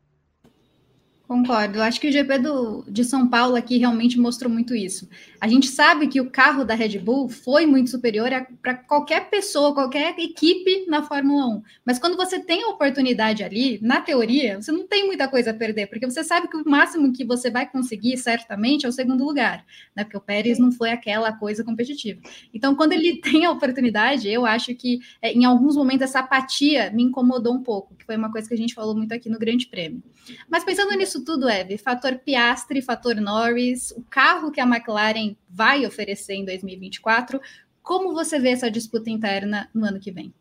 Concordo. 1.29 1.77
Eu 1.77 1.83
acho 1.83 2.01
que 2.01 2.09
o 2.09 2.11
GP 2.13 2.39
do, 2.39 2.85
de 2.89 3.05
São 3.05 3.29
Paulo 3.29 3.55
aqui 3.55 3.77
realmente 3.77 4.19
mostrou 4.19 4.51
muito 4.51 4.75
isso. 4.75 5.07
A 5.39 5.47
gente 5.47 5.67
sabe 5.67 6.09
que 6.09 6.23
o 6.23 6.31
carro 6.31 6.65
da 6.65 6.75
Red 6.75 6.99
Bull 6.99 7.29
foi 7.29 7.67
muito 7.67 7.91
superior 7.91 8.31
para 8.63 8.75
qualquer 8.75 9.29
pessoa, 9.29 9.75
qualquer 9.75 10.19
equipe 10.19 10.87
na 10.89 11.03
Fórmula 11.03 11.47
1. 11.47 11.63
Mas 11.85 11.99
quando 11.99 12.17
você 12.17 12.41
tem 12.41 12.63
a 12.63 12.69
oportunidade 12.69 13.45
ali, 13.45 13.79
na 13.83 14.01
teoria, 14.01 14.57
você 14.57 14.73
não 14.73 14.87
tem 14.87 15.07
muita 15.07 15.29
coisa 15.29 15.51
a 15.51 15.55
perder, 15.55 15.89
porque 15.89 16.07
você 16.07 16.25
sabe 16.25 16.49
que 16.49 16.57
o 16.57 16.67
máximo 16.67 17.13
que 17.13 17.27
você 17.27 17.51
vai 17.51 17.71
conseguir, 17.71 18.17
certamente, 18.17 18.87
é 18.87 18.89
o 18.89 18.93
segundo 18.93 19.23
lugar, 19.23 19.67
né? 19.95 20.05
Porque 20.05 20.17
o 20.17 20.23
Pérez 20.23 20.59
não 20.59 20.73
foi 20.73 20.93
aquela 20.93 21.31
coisa 21.31 21.63
competitiva. 21.63 22.23
Então, 22.55 22.75
quando 22.75 22.95
ele 22.95 23.17
tem 23.21 23.45
a 23.45 23.51
oportunidade, 23.51 24.31
eu 24.31 24.47
acho 24.47 24.75
que 24.75 25.01
é, 25.21 25.31
em 25.35 25.45
alguns 25.45 25.77
momentos 25.77 26.05
essa 26.05 26.21
apatia 26.21 26.91
me 26.91 27.03
incomodou 27.03 27.53
um 27.53 27.63
pouco, 27.63 27.95
que 27.97 28.07
foi 28.07 28.17
uma 28.17 28.33
coisa 28.33 28.49
que 28.49 28.55
a 28.55 28.59
gente 28.59 28.73
falou 28.73 28.97
muito 28.97 29.13
aqui 29.13 29.29
no 29.29 29.39
Grande 29.39 29.67
Prêmio. 29.67 30.03
Mas 30.49 30.65
pensando 30.65 30.97
nisso 30.97 31.18
isso 31.19 31.25
tudo, 31.25 31.49
Eve? 31.49 31.77
Fator 31.77 32.17
Piastri, 32.19 32.81
fator 32.81 33.17
Norris, 33.17 33.91
o 33.93 34.03
carro 34.03 34.53
que 34.53 34.61
a 34.61 34.67
McLaren 34.67 35.37
vai 35.49 35.85
oferecer 35.85 36.35
em 36.35 36.45
2024. 36.45 37.41
Como 37.83 38.13
você 38.13 38.39
vê 38.39 38.51
essa 38.51 38.71
disputa 38.71 39.11
interna 39.11 39.69
no 39.75 39.87
ano 39.87 39.99
que 39.99 40.11
vem? 40.11 40.33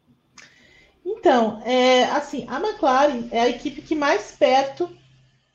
Então, 1.04 1.62
é, 1.66 2.04
assim, 2.06 2.46
a 2.48 2.60
McLaren 2.60 3.28
é 3.32 3.42
a 3.42 3.50
equipe 3.50 3.82
que 3.82 3.96
mais 3.96 4.36
perto 4.38 4.90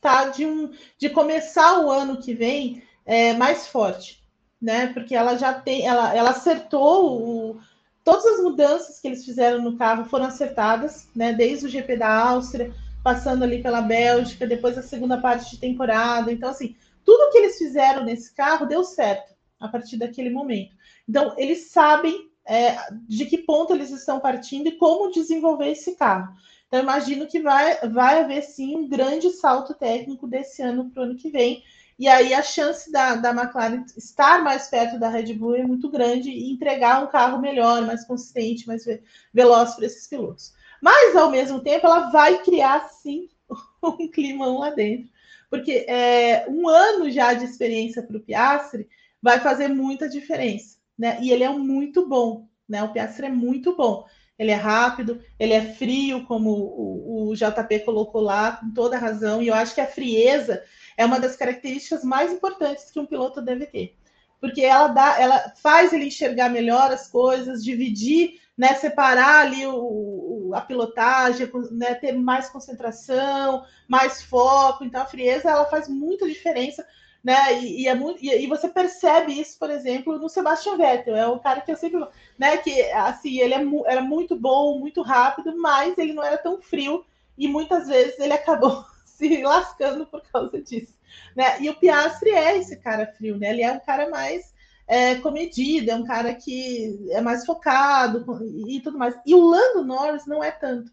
tá 0.01 0.29
de, 0.29 0.45
um, 0.45 0.71
de 0.99 1.09
começar 1.11 1.79
o 1.81 1.91
ano 1.91 2.21
que 2.21 2.35
vem 2.35 2.83
é, 3.07 3.35
mais 3.35 3.69
forte, 3.69 4.23
né? 4.61 4.89
Porque 4.89 5.15
ela 5.15 5.37
já 5.37 5.55
tem, 5.55 5.87
ela, 5.87 6.15
ela 6.15 6.31
acertou 6.31 7.23
o, 7.23 7.61
todas 8.03 8.25
as 8.25 8.43
mudanças 8.43 8.99
que 8.99 9.07
eles 9.07 9.25
fizeram 9.25 9.63
no 9.63 9.77
carro 9.77 10.07
foram 10.07 10.25
acertadas, 10.25 11.07
né? 11.15 11.33
Desde 11.33 11.67
o 11.67 11.69
GP 11.69 11.97
da 11.97 12.13
Áustria, 12.13 12.75
passando 13.03 13.43
ali 13.43 13.63
pela 13.63 13.81
Bélgica, 13.81 14.47
depois 14.47 14.79
a 14.79 14.83
segunda 14.83 15.19
parte 15.19 15.51
de 15.51 15.59
temporada. 15.59 16.33
Então, 16.33 16.51
assim, 16.51 16.77
tudo 17.05 17.31
que 17.31 17.39
eles 17.39 17.59
fizeram 17.59 18.05
nesse 18.05 18.35
carro 18.35 18.67
deu 18.67 18.85
certo 18.85 19.35
a 19.59 19.69
partir 19.69 19.97
daquele 19.97 20.31
momento. 20.31 20.75
Então, 21.09 21.35
eles 21.37 21.71
sabem 21.71 22.31
é, 22.47 22.77
de 23.09 23.27
que 23.27 23.39
ponto 23.39 23.73
eles 23.73 23.91
estão 23.91 24.21
partindo 24.21 24.69
e 24.69 24.77
como 24.77 25.11
desenvolver 25.11 25.71
esse 25.71 25.97
carro. 25.97 26.35
Então, 26.67 26.81
imagino 26.81 27.27
que 27.27 27.41
vai, 27.41 27.77
vai 27.89 28.21
haver 28.21 28.43
sim 28.43 28.77
um 28.77 28.89
grande 28.89 29.31
salto 29.31 29.75
técnico 29.75 30.27
desse 30.27 30.63
ano 30.63 30.91
para 30.91 31.03
o 31.03 31.05
ano 31.05 31.17
que 31.17 31.31
vem. 31.31 31.63
E 31.99 32.09
aí 32.09 32.33
a 32.33 32.43
chance 32.43 32.91
da, 32.91 33.15
da 33.15 33.31
McLaren 33.31 33.85
estar 33.97 34.43
mais 34.43 34.69
perto 34.69 34.99
da 34.99 35.09
Red 35.09 35.35
Bull 35.35 35.57
é 35.57 35.63
muito 35.63 35.91
grande 35.91 36.31
e 36.31 36.51
entregar 36.51 37.03
um 37.05 37.09
carro 37.09 37.39
melhor, 37.39 37.83
mais 37.83 38.05
consistente, 38.05 38.67
mais 38.67 38.85
veloz 39.33 39.75
para 39.75 39.87
esses 39.87 40.07
pilotos. 40.07 40.55
Mas, 40.83 41.15
ao 41.15 41.31
mesmo 41.31 41.61
tempo, 41.61 41.87
ela 41.87 42.11
vai 42.11 42.43
criar, 42.43 42.89
sim, 42.89 43.29
um 43.81 44.09
climão 44.09 44.59
lá 44.59 44.71
dentro. 44.71 45.09
Porque 45.49 45.87
é, 45.89 46.45
um 46.49 46.69
ano 46.69 47.09
já 47.09 47.35
de 47.35 47.45
experiência 47.45 48.03
para 48.03 48.17
o 48.17 48.21
Piastre 48.21 48.89
vai 49.23 49.39
fazer 49.39 49.69
muita 49.69 50.09
diferença. 50.09 50.79
Né? 50.99 51.19
E 51.23 51.31
ele 51.31 51.45
é 51.45 51.49
muito 51.51 52.09
bom. 52.09 52.49
Né? 52.69 52.83
O 52.83 52.93
Piastre 52.93 53.27
é 53.27 53.31
muito 53.31 53.77
bom. 53.77 54.05
Ele 54.37 54.51
é 54.51 54.57
rápido, 54.57 55.23
ele 55.39 55.53
é 55.53 55.63
frio, 55.75 56.25
como 56.27 56.51
o, 56.51 57.29
o 57.29 57.35
JP 57.37 57.81
colocou 57.85 58.21
lá, 58.21 58.57
com 58.57 58.73
toda 58.73 58.99
razão. 58.99 59.41
E 59.41 59.47
eu 59.47 59.55
acho 59.55 59.77
que 59.77 59.81
a 59.81 59.87
frieza 59.87 60.65
é 60.97 61.05
uma 61.05 61.21
das 61.21 61.37
características 61.37 62.03
mais 62.03 62.33
importantes 62.33 62.91
que 62.91 62.99
um 62.99 63.07
piloto 63.07 63.41
deve 63.41 63.67
ter. 63.67 63.97
Porque 64.41 64.63
ela 64.63 64.89
dá, 64.89 65.21
ela 65.21 65.53
faz 65.63 65.93
ele 65.93 66.07
enxergar 66.07 66.49
melhor 66.49 66.91
as 66.91 67.07
coisas, 67.07 67.63
dividir 67.63 68.41
né, 68.57 68.75
separar 68.75 69.47
ali 69.47 69.67
o, 69.67 70.49
o, 70.49 70.55
a 70.55 70.61
pilotagem, 70.61 71.51
né, 71.71 71.95
ter 71.95 72.13
mais 72.13 72.49
concentração, 72.49 73.65
mais 73.89 74.23
foco. 74.23 74.85
Então, 74.85 75.03
a 75.03 75.07
frieza 75.07 75.51
ela 75.51 75.65
faz 75.67 75.89
muita 75.89 76.29
diferença, 76.29 76.87
né? 77.25 77.61
E, 77.61 77.83
e 77.83 77.89
é 77.89 77.95
muito, 77.95 78.23
e, 78.23 78.31
e, 78.31 78.47
você 78.47 78.69
percebe 78.69 79.39
isso, 79.39 79.59
por 79.59 79.71
exemplo, 79.71 80.19
no 80.19 80.29
Sebastian 80.29 80.77
Vettel. 80.77 81.17
É 81.17 81.27
o 81.27 81.39
cara 81.39 81.61
que 81.61 81.73
eu 81.73 81.77
sempre, 81.77 82.05
né, 82.39 82.57
que 82.59 82.83
assim 82.93 83.39
ele 83.39 83.55
é, 83.55 83.63
era 83.87 84.03
muito 84.03 84.37
bom, 84.37 84.79
muito 84.79 85.03
rápido, 85.03 85.57
mas 85.57 85.97
ele 85.97 86.13
não 86.13 86.23
era 86.23 86.37
tão 86.37 86.61
frio 86.61 87.05
e 87.39 87.49
muitas 87.49 87.89
vezes 87.89 88.19
ele 88.19 88.33
acabou 88.33 88.85
se 89.07 89.43
lascando 89.43 90.07
por 90.07 90.21
causa 90.31 90.61
disso, 90.61 90.95
né? 91.35 91.61
E 91.61 91.71
o 91.71 91.77
Piastri 91.77 92.31
é 92.31 92.59
esse 92.59 92.77
cara 92.77 93.07
frio, 93.07 93.39
né? 93.39 93.51
Ele 93.51 93.63
é 93.63 93.73
um 93.73 93.81
cara 93.81 94.11
mais 94.11 94.52
é 94.93 95.15
comedido, 95.15 95.91
é 95.91 95.97
um 95.97 96.05
cara 96.05 96.35
que 96.35 97.09
é 97.13 97.21
mais 97.23 97.47
focado 97.47 98.27
e 98.69 98.79
tudo 98.81 98.99
mais. 98.99 99.15
E 99.25 99.35
o 99.35 99.41
Lando 99.41 99.83
Norris 99.83 100.27
não 100.27 100.45
é 100.45 100.51
tanto. 100.51 100.93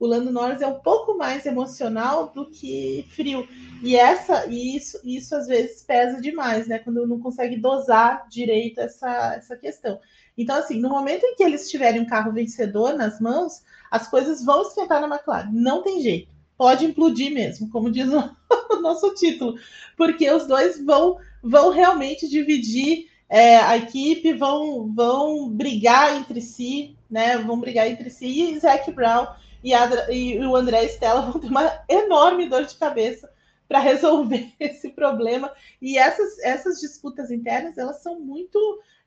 O 0.00 0.06
Lando 0.06 0.32
Norris 0.32 0.60
é 0.60 0.66
um 0.66 0.80
pouco 0.80 1.16
mais 1.16 1.46
emocional 1.46 2.32
do 2.34 2.50
que 2.50 3.06
frio. 3.14 3.46
E 3.84 3.94
essa 3.94 4.46
e 4.46 4.74
isso, 4.74 4.98
isso 5.04 5.36
às 5.36 5.46
vezes 5.46 5.84
pesa 5.84 6.20
demais, 6.20 6.66
né? 6.66 6.80
Quando 6.80 7.06
não 7.06 7.20
consegue 7.20 7.56
dosar 7.56 8.26
direito 8.28 8.80
essa, 8.80 9.36
essa 9.36 9.56
questão. 9.56 10.00
Então, 10.36 10.56
assim, 10.56 10.80
no 10.80 10.88
momento 10.88 11.24
em 11.24 11.36
que 11.36 11.44
eles 11.44 11.70
tiverem 11.70 12.00
um 12.00 12.06
carro 12.06 12.32
vencedor 12.32 12.94
nas 12.94 13.20
mãos, 13.20 13.62
as 13.92 14.08
coisas 14.08 14.44
vão 14.44 14.62
esquentar 14.62 15.00
na 15.00 15.06
McLaren. 15.06 15.50
Não 15.52 15.84
tem 15.84 16.00
jeito. 16.00 16.34
Pode 16.58 16.84
implodir 16.84 17.32
mesmo, 17.32 17.70
como 17.70 17.92
diz 17.92 18.08
o, 18.08 18.36
nosso 18.82 19.14
título, 19.14 19.56
porque 19.96 20.28
os 20.30 20.48
dois 20.48 20.84
vão, 20.84 21.18
vão 21.44 21.70
realmente 21.70 22.28
dividir 22.28 23.06
é, 23.28 23.56
a 23.56 23.76
equipe 23.76 24.32
vão, 24.32 24.92
vão 24.94 25.48
brigar 25.48 26.16
entre 26.16 26.40
si, 26.40 26.96
né? 27.10 27.36
Vão 27.38 27.58
brigar 27.58 27.88
entre 27.88 28.08
si 28.10 28.52
e 28.52 28.58
Zac 28.58 28.90
Brown 28.92 29.26
e, 29.62 29.72
e 30.12 30.38
o 30.44 30.54
André 30.54 30.84
Stella 30.88 31.22
vão 31.22 31.40
ter 31.40 31.48
uma 31.48 31.84
enorme 31.88 32.48
dor 32.48 32.64
de 32.64 32.76
cabeça 32.76 33.30
para 33.68 33.80
resolver 33.80 34.52
esse 34.60 34.90
problema. 34.90 35.52
E 35.82 35.98
essas, 35.98 36.38
essas 36.40 36.80
disputas 36.80 37.30
internas 37.30 37.76
elas 37.78 38.02
são 38.02 38.20
muito 38.20 38.58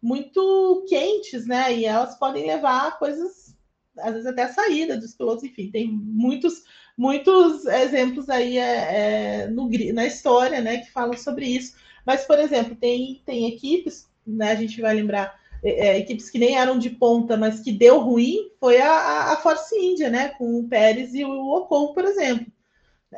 muito 0.01 0.85
quentes, 0.87 1.45
né? 1.45 1.75
E 1.75 1.85
elas 1.85 2.17
podem 2.17 2.47
levar 2.47 2.87
a 2.87 2.91
coisas, 2.91 3.53
às 3.97 4.13
vezes 4.13 4.25
até 4.25 4.43
a 4.43 4.53
saída 4.53 4.97
dos 4.97 5.13
pilotos, 5.13 5.43
enfim, 5.43 5.69
tem 5.69 5.91
muitos 5.91 6.63
muitos 6.97 7.65
exemplos 7.65 8.29
aí 8.29 8.57
é, 8.57 9.43
é, 9.43 9.47
no, 9.47 9.69
na 9.93 10.05
história, 10.05 10.59
né, 10.59 10.79
que 10.79 10.91
falam 10.91 11.17
sobre 11.17 11.45
isso. 11.45 11.77
Mas, 12.05 12.25
por 12.25 12.37
exemplo, 12.37 12.75
tem, 12.75 13.21
tem 13.25 13.47
equipes 13.47 14.08
né, 14.29 14.51
a 14.51 14.55
gente 14.55 14.81
vai 14.81 14.93
lembrar 14.95 15.39
é, 15.63 15.87
é, 15.87 15.97
equipes 15.99 16.29
que 16.29 16.39
nem 16.39 16.57
eram 16.57 16.79
de 16.79 16.89
ponta, 16.89 17.35
mas 17.35 17.59
que 17.59 17.71
deu 17.71 17.99
ruim, 17.99 18.49
foi 18.59 18.79
a, 18.79 19.33
a 19.33 19.37
Force 19.37 19.75
India, 19.77 20.09
né? 20.09 20.29
Com 20.29 20.59
o 20.59 20.67
Pérez 20.67 21.13
e 21.13 21.25
o 21.25 21.49
Ocon, 21.53 21.93
por 21.93 22.05
exemplo. 22.05 22.47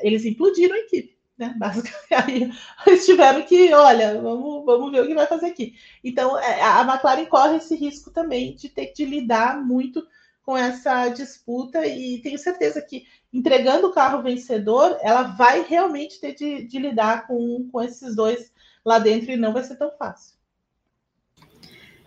Eles 0.02 0.26
implodiram 0.26 0.76
a 0.76 0.80
equipe, 0.80 1.16
né? 1.38 1.54
Basicamente, 1.60 2.58
eles 2.88 3.06
tiveram 3.06 3.44
que, 3.44 3.74
olha, 3.74 4.20
vamos, 4.20 4.66
vamos 4.66 4.92
ver 4.92 5.02
o 5.02 5.08
que 5.08 5.14
vai 5.14 5.28
fazer 5.28 5.48
aqui. 5.48 5.76
Então, 6.04 6.38
é, 6.40 6.62
a 6.62 6.82
McLaren 6.82 7.26
corre 7.26 7.58
esse 7.58 7.76
risco 7.76 8.10
também 8.12 8.56
de 8.56 8.70
ter 8.70 8.88
que 8.88 9.06
lidar 9.06 9.64
muito 9.64 10.06
com 10.44 10.58
essa 10.58 11.08
disputa 11.10 11.86
e 11.86 12.20
tenho 12.22 12.40
certeza 12.40 12.82
que 12.82 13.06
entregando 13.32 13.88
o 13.88 13.94
carro 13.94 14.24
vencedor, 14.24 14.98
ela 15.02 15.24
vai 15.24 15.62
realmente 15.62 16.20
ter 16.20 16.34
de, 16.34 16.64
de 16.64 16.80
lidar 16.80 17.28
com, 17.28 17.70
com 17.72 17.82
esses 17.82 18.16
dois 18.16 18.52
lá 18.84 18.98
dentro 18.98 19.32
e 19.32 19.38
não 19.38 19.54
vai 19.54 19.64
ser 19.64 19.76
tão 19.78 19.92
fácil. 19.92 20.41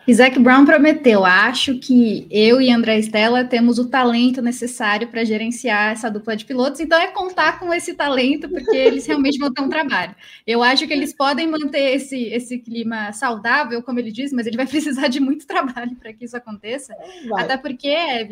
Isaac 0.06 0.38
Brown 0.38 0.66
prometeu: 0.66 1.24
acho 1.24 1.78
que 1.78 2.26
eu 2.30 2.60
e 2.60 2.70
André 2.70 2.98
Stella 2.98 3.44
temos 3.44 3.78
o 3.78 3.88
talento 3.88 4.42
necessário 4.42 5.08
para 5.08 5.24
gerenciar 5.24 5.92
essa 5.92 6.10
dupla 6.10 6.36
de 6.36 6.44
pilotos, 6.44 6.80
então 6.80 6.98
é 7.00 7.06
contar 7.06 7.58
com 7.58 7.72
esse 7.72 7.94
talento, 7.94 8.48
porque 8.48 8.76
eles 8.76 9.06
realmente 9.06 9.38
vão 9.38 9.52
ter 9.52 9.62
um 9.62 9.68
trabalho. 9.68 10.14
Eu 10.46 10.62
acho 10.62 10.86
que 10.86 10.92
eles 10.92 11.14
podem 11.14 11.46
manter 11.46 11.94
esse, 11.94 12.24
esse 12.24 12.58
clima 12.58 13.12
saudável, 13.12 13.82
como 13.82 13.98
ele 13.98 14.12
diz, 14.12 14.32
mas 14.32 14.46
ele 14.46 14.56
vai 14.56 14.66
precisar 14.68 15.08
de 15.08 15.20
muito 15.20 15.46
trabalho 15.46 15.96
para 15.96 16.12
que 16.12 16.26
isso 16.26 16.36
aconteça, 16.36 16.94
vai. 17.28 17.44
até 17.44 17.56
porque 17.56 17.88
é, 17.88 18.28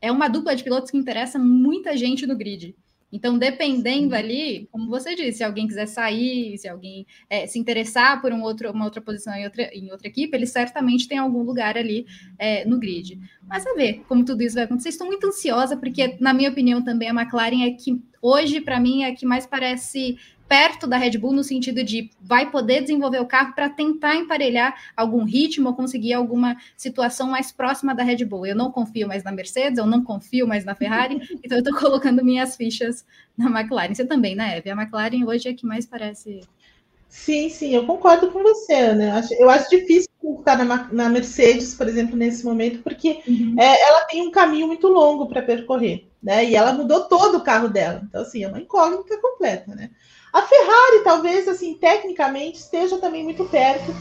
é 0.00 0.10
uma 0.10 0.28
dupla 0.28 0.56
de 0.56 0.64
pilotos 0.64 0.90
que 0.90 0.96
interessa 0.96 1.38
muita 1.38 1.96
gente 1.96 2.26
no 2.26 2.36
grid. 2.36 2.74
Então, 3.14 3.38
dependendo 3.38 4.12
ali, 4.12 4.68
como 4.72 4.90
você 4.90 5.14
disse, 5.14 5.38
se 5.38 5.44
alguém 5.44 5.68
quiser 5.68 5.86
sair, 5.86 6.58
se 6.58 6.66
alguém 6.66 7.06
é, 7.30 7.46
se 7.46 7.60
interessar 7.60 8.20
por 8.20 8.32
um 8.32 8.42
outro, 8.42 8.68
uma 8.72 8.84
outra 8.84 9.00
posição 9.00 9.32
em 9.34 9.44
outra, 9.44 9.70
em 9.72 9.92
outra 9.92 10.08
equipe, 10.08 10.36
ele 10.36 10.46
certamente 10.46 11.06
tem 11.06 11.16
algum 11.16 11.44
lugar 11.44 11.78
ali 11.78 12.06
é, 12.36 12.64
no 12.64 12.76
grid. 12.76 13.20
Mas 13.46 13.64
a 13.64 13.74
ver 13.74 14.02
como 14.08 14.24
tudo 14.24 14.42
isso 14.42 14.56
vai 14.56 14.64
acontecer. 14.64 14.88
Estou 14.88 15.06
muito 15.06 15.28
ansiosa, 15.28 15.76
porque, 15.76 16.16
na 16.18 16.34
minha 16.34 16.50
opinião, 16.50 16.82
também 16.82 17.08
a 17.08 17.14
McLaren 17.14 17.62
é 17.62 17.70
que 17.70 18.02
hoje, 18.20 18.60
para 18.60 18.80
mim, 18.80 19.04
é 19.04 19.10
a 19.10 19.14
que 19.14 19.24
mais 19.24 19.46
parece 19.46 20.18
perto 20.54 20.86
da 20.86 20.96
Red 20.96 21.18
Bull 21.18 21.32
no 21.32 21.42
sentido 21.42 21.82
de 21.82 22.12
vai 22.20 22.48
poder 22.48 22.82
desenvolver 22.82 23.18
o 23.18 23.26
carro 23.26 23.52
para 23.56 23.68
tentar 23.68 24.14
emparelhar 24.14 24.72
algum 24.96 25.24
ritmo 25.24 25.70
ou 25.70 25.74
conseguir 25.74 26.12
alguma 26.12 26.56
situação 26.76 27.26
mais 27.26 27.50
próxima 27.50 27.92
da 27.92 28.04
Red 28.04 28.24
Bull. 28.24 28.46
Eu 28.46 28.54
não 28.54 28.70
confio 28.70 29.08
mais 29.08 29.24
na 29.24 29.32
Mercedes, 29.32 29.78
eu 29.78 29.86
não 29.86 30.04
confio 30.04 30.46
mais 30.46 30.64
na 30.64 30.76
Ferrari, 30.76 31.20
então 31.42 31.58
eu 31.58 31.64
estou 31.64 31.76
colocando 31.76 32.24
minhas 32.24 32.54
fichas 32.54 33.04
na 33.36 33.46
McLaren. 33.46 33.92
Você 33.92 34.04
também, 34.04 34.36
né, 34.36 34.58
Eve? 34.58 34.70
A 34.70 34.80
McLaren 34.80 35.24
hoje 35.26 35.48
é 35.48 35.54
que 35.54 35.66
mais 35.66 35.86
parece. 35.86 36.42
Sim, 37.08 37.48
sim, 37.48 37.74
eu 37.74 37.84
concordo 37.84 38.30
com 38.30 38.40
você, 38.40 38.74
Ana. 38.74 39.04
Eu 39.06 39.12
acho, 39.14 39.34
eu 39.34 39.50
acho 39.50 39.70
difícil 39.70 40.08
ficar 40.38 40.56
na, 40.56 40.88
na, 40.92 41.08
Mercedes, 41.08 41.74
por 41.74 41.88
exemplo, 41.88 42.16
nesse 42.16 42.44
momento, 42.44 42.80
porque 42.80 43.22
uhum. 43.26 43.56
é, 43.58 43.88
ela 43.88 44.04
tem 44.04 44.22
um 44.22 44.30
caminho 44.30 44.68
muito 44.68 44.86
longo 44.86 45.26
para 45.26 45.42
percorrer. 45.42 46.06
né? 46.22 46.44
E 46.44 46.54
ela 46.54 46.72
mudou 46.72 47.08
todo 47.08 47.38
o 47.38 47.42
carro 47.42 47.68
dela. 47.68 48.02
Então, 48.04 48.22
assim, 48.22 48.44
é 48.44 48.48
uma 48.48 48.60
incógnita 48.60 49.20
completa, 49.20 49.74
né? 49.74 49.90
A 50.34 50.42
Ferrari, 50.42 51.04
talvez, 51.04 51.46
assim, 51.46 51.74
tecnicamente, 51.74 52.58
esteja 52.58 52.98
também 52.98 53.22
muito 53.22 53.44
perto, 53.44 53.92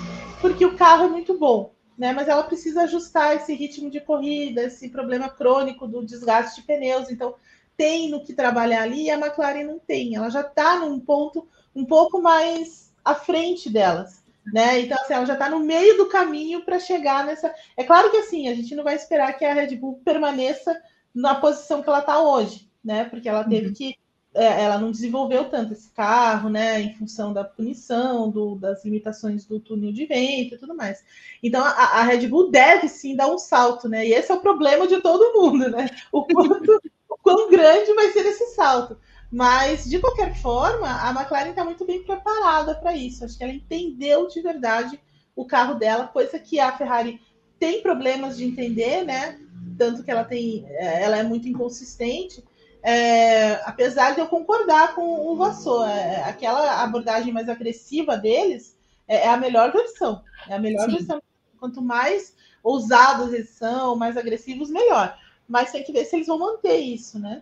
porque 0.41 0.65
o 0.65 0.75
carro 0.75 1.05
é 1.05 1.07
muito 1.07 1.37
bom, 1.37 1.71
né? 1.95 2.11
Mas 2.11 2.27
ela 2.27 2.41
precisa 2.41 2.81
ajustar 2.81 3.35
esse 3.35 3.53
ritmo 3.53 3.87
de 3.91 4.01
corrida, 4.01 4.63
esse 4.63 4.89
problema 4.89 5.29
crônico 5.29 5.87
do 5.87 6.03
desgaste 6.03 6.59
de 6.59 6.65
pneus. 6.65 7.11
Então, 7.11 7.35
tem 7.77 8.09
no 8.09 8.23
que 8.23 8.33
trabalhar 8.33 8.81
ali 8.81 9.03
e 9.03 9.11
a 9.11 9.19
McLaren 9.19 9.63
não 9.63 9.77
tem. 9.77 10.15
Ela 10.15 10.31
já 10.31 10.41
está 10.41 10.79
num 10.79 10.99
ponto 10.99 11.47
um 11.75 11.85
pouco 11.85 12.19
mais 12.19 12.91
à 13.05 13.13
frente 13.13 13.69
delas. 13.69 14.23
Né? 14.51 14.79
Então, 14.81 14.97
assim, 14.99 15.13
ela 15.13 15.25
já 15.27 15.33
está 15.33 15.47
no 15.47 15.59
meio 15.59 15.97
do 15.97 16.09
caminho 16.09 16.65
para 16.65 16.79
chegar 16.79 17.27
nessa. 17.27 17.53
É 17.77 17.83
claro 17.83 18.09
que 18.09 18.17
assim, 18.17 18.49
a 18.49 18.55
gente 18.55 18.73
não 18.73 18.83
vai 18.83 18.95
esperar 18.95 19.37
que 19.37 19.45
a 19.45 19.53
Red 19.53 19.75
Bull 19.75 20.01
permaneça 20.03 20.81
na 21.13 21.35
posição 21.35 21.83
que 21.83 21.89
ela 21.89 21.99
está 21.99 22.19
hoje, 22.19 22.67
né? 22.83 23.05
Porque 23.05 23.29
ela 23.29 23.43
teve 23.43 23.67
uhum. 23.67 23.73
que. 23.73 23.95
É, 24.33 24.63
ela 24.63 24.79
não 24.79 24.89
desenvolveu 24.89 25.45
tanto 25.49 25.73
esse 25.73 25.89
carro, 25.91 26.49
né? 26.49 26.81
Em 26.81 26.95
função 26.95 27.31
da 27.31 27.43
punição, 27.43 28.29
do, 28.31 28.55
das 28.55 28.83
limitações 28.83 29.45
do 29.45 29.59
túnel 29.59 29.91
de 29.91 30.05
vento 30.05 30.55
e 30.55 30.57
tudo 30.57 30.75
mais. 30.75 31.03
Então 31.41 31.63
a, 31.63 31.69
a, 31.69 32.03
Red 32.03 32.27
Bull 32.27 32.49
deve 32.49 32.87
sim 32.87 33.15
dar 33.15 33.27
um 33.27 33.37
salto, 33.37 33.87
né? 33.87 34.07
E 34.07 34.13
esse 34.13 34.31
é 34.31 34.35
o 34.35 34.41
problema 34.41 34.87
de 34.87 34.99
todo 35.01 35.39
mundo, 35.39 35.69
né? 35.69 35.89
O 36.11 36.25
quanto, 36.25 36.81
o 37.09 37.17
quão 37.17 37.49
grande 37.49 37.93
vai 37.93 38.11
ser 38.11 38.25
esse 38.25 38.47
salto. 38.55 38.97
Mas, 39.33 39.85
de 39.85 39.99
qualquer 39.99 40.35
forma, 40.35 40.87
a 40.87 41.09
McLaren 41.09 41.49
está 41.49 41.65
muito 41.65 41.83
bem 41.85 42.03
preparada 42.03 42.75
para 42.75 42.95
isso. 42.95 43.25
Acho 43.25 43.35
que 43.35 43.43
ela 43.43 43.51
entendeu 43.51 44.27
de 44.27 44.39
verdade 44.41 44.99
o 45.35 45.43
carro 45.43 45.73
dela, 45.73 46.07
coisa 46.07 46.37
que 46.37 46.59
a 46.59 46.71
Ferrari 46.77 47.19
tem 47.59 47.81
problemas 47.81 48.37
de 48.37 48.45
entender, 48.45 49.03
né? 49.03 49.39
Tanto 49.75 50.03
que 50.03 50.11
ela 50.11 50.23
tem, 50.23 50.65
é, 50.67 51.03
ela 51.03 51.17
é 51.17 51.23
muito 51.23 51.47
inconsistente. 51.47 52.43
É, 52.83 53.53
apesar 53.65 54.13
de 54.13 54.19
eu 54.19 54.27
concordar 54.27 54.93
com 54.93 55.25
o 55.27 55.37
Vassou, 55.37 55.85
é, 55.85 56.21
aquela 56.23 56.83
abordagem 56.83 57.31
mais 57.31 57.47
agressiva 57.47 58.17
deles 58.17 58.77
é, 59.07 59.25
é, 59.25 59.29
a 59.29 59.37
melhor 59.37 59.71
versão. 59.71 60.21
É 60.49 60.55
a 60.55 60.59
melhor 60.59 60.89
Sim. 60.89 60.97
versão. 60.97 61.21
Quanto 61.57 61.81
mais 61.81 62.35
ousados 62.61 63.33
eles 63.33 63.51
são, 63.51 63.95
mais 63.95 64.17
agressivos, 64.17 64.69
melhor. 64.69 65.17
Mas 65.47 65.71
tem 65.71 65.83
que 65.83 65.93
ver 65.93 66.03
se 66.03 66.17
eles 66.17 66.27
vão 66.27 66.37
manter 66.37 66.77
isso, 66.77 67.17
né? 67.17 67.41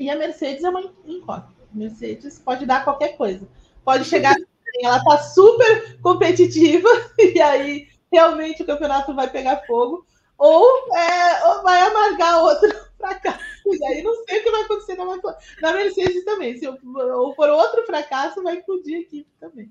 E 0.00 0.08
a 0.08 0.16
Mercedes 0.16 0.64
é 0.64 0.70
uma 0.70 0.80
incógnita. 1.04 1.52
Mercedes 1.72 2.38
pode 2.38 2.64
dar 2.64 2.84
qualquer 2.84 3.16
coisa. 3.16 3.46
Pode 3.84 4.04
chegar, 4.04 4.34
ela 4.82 4.98
está 4.98 5.18
super 5.18 6.00
competitiva, 6.00 6.88
e 7.18 7.40
aí 7.40 7.88
realmente 8.10 8.62
o 8.62 8.66
campeonato 8.66 9.14
vai 9.14 9.28
pegar 9.28 9.66
fogo, 9.66 10.06
ou, 10.36 10.94
é, 10.94 11.46
ou 11.46 11.62
vai 11.62 11.80
amargar 11.82 12.42
outro 12.42 12.70
fracasso. 12.98 13.38
E 13.66 13.84
aí 13.84 14.02
não 14.02 14.14
sei 14.24 14.38
o 14.38 14.42
que 14.42 14.50
vai 14.50 14.62
acontecer 14.62 14.94
na, 14.96 15.04
na 15.60 15.72
Mercedes 15.72 16.24
também. 16.24 16.56
Se 16.56 16.64
eu, 16.64 16.76
ou 17.16 17.34
for 17.34 17.48
outro 17.50 17.84
fracasso, 17.84 18.42
vai 18.42 18.58
explodir 18.58 18.96
a 18.96 19.00
equipe 19.00 19.28
também. 19.40 19.70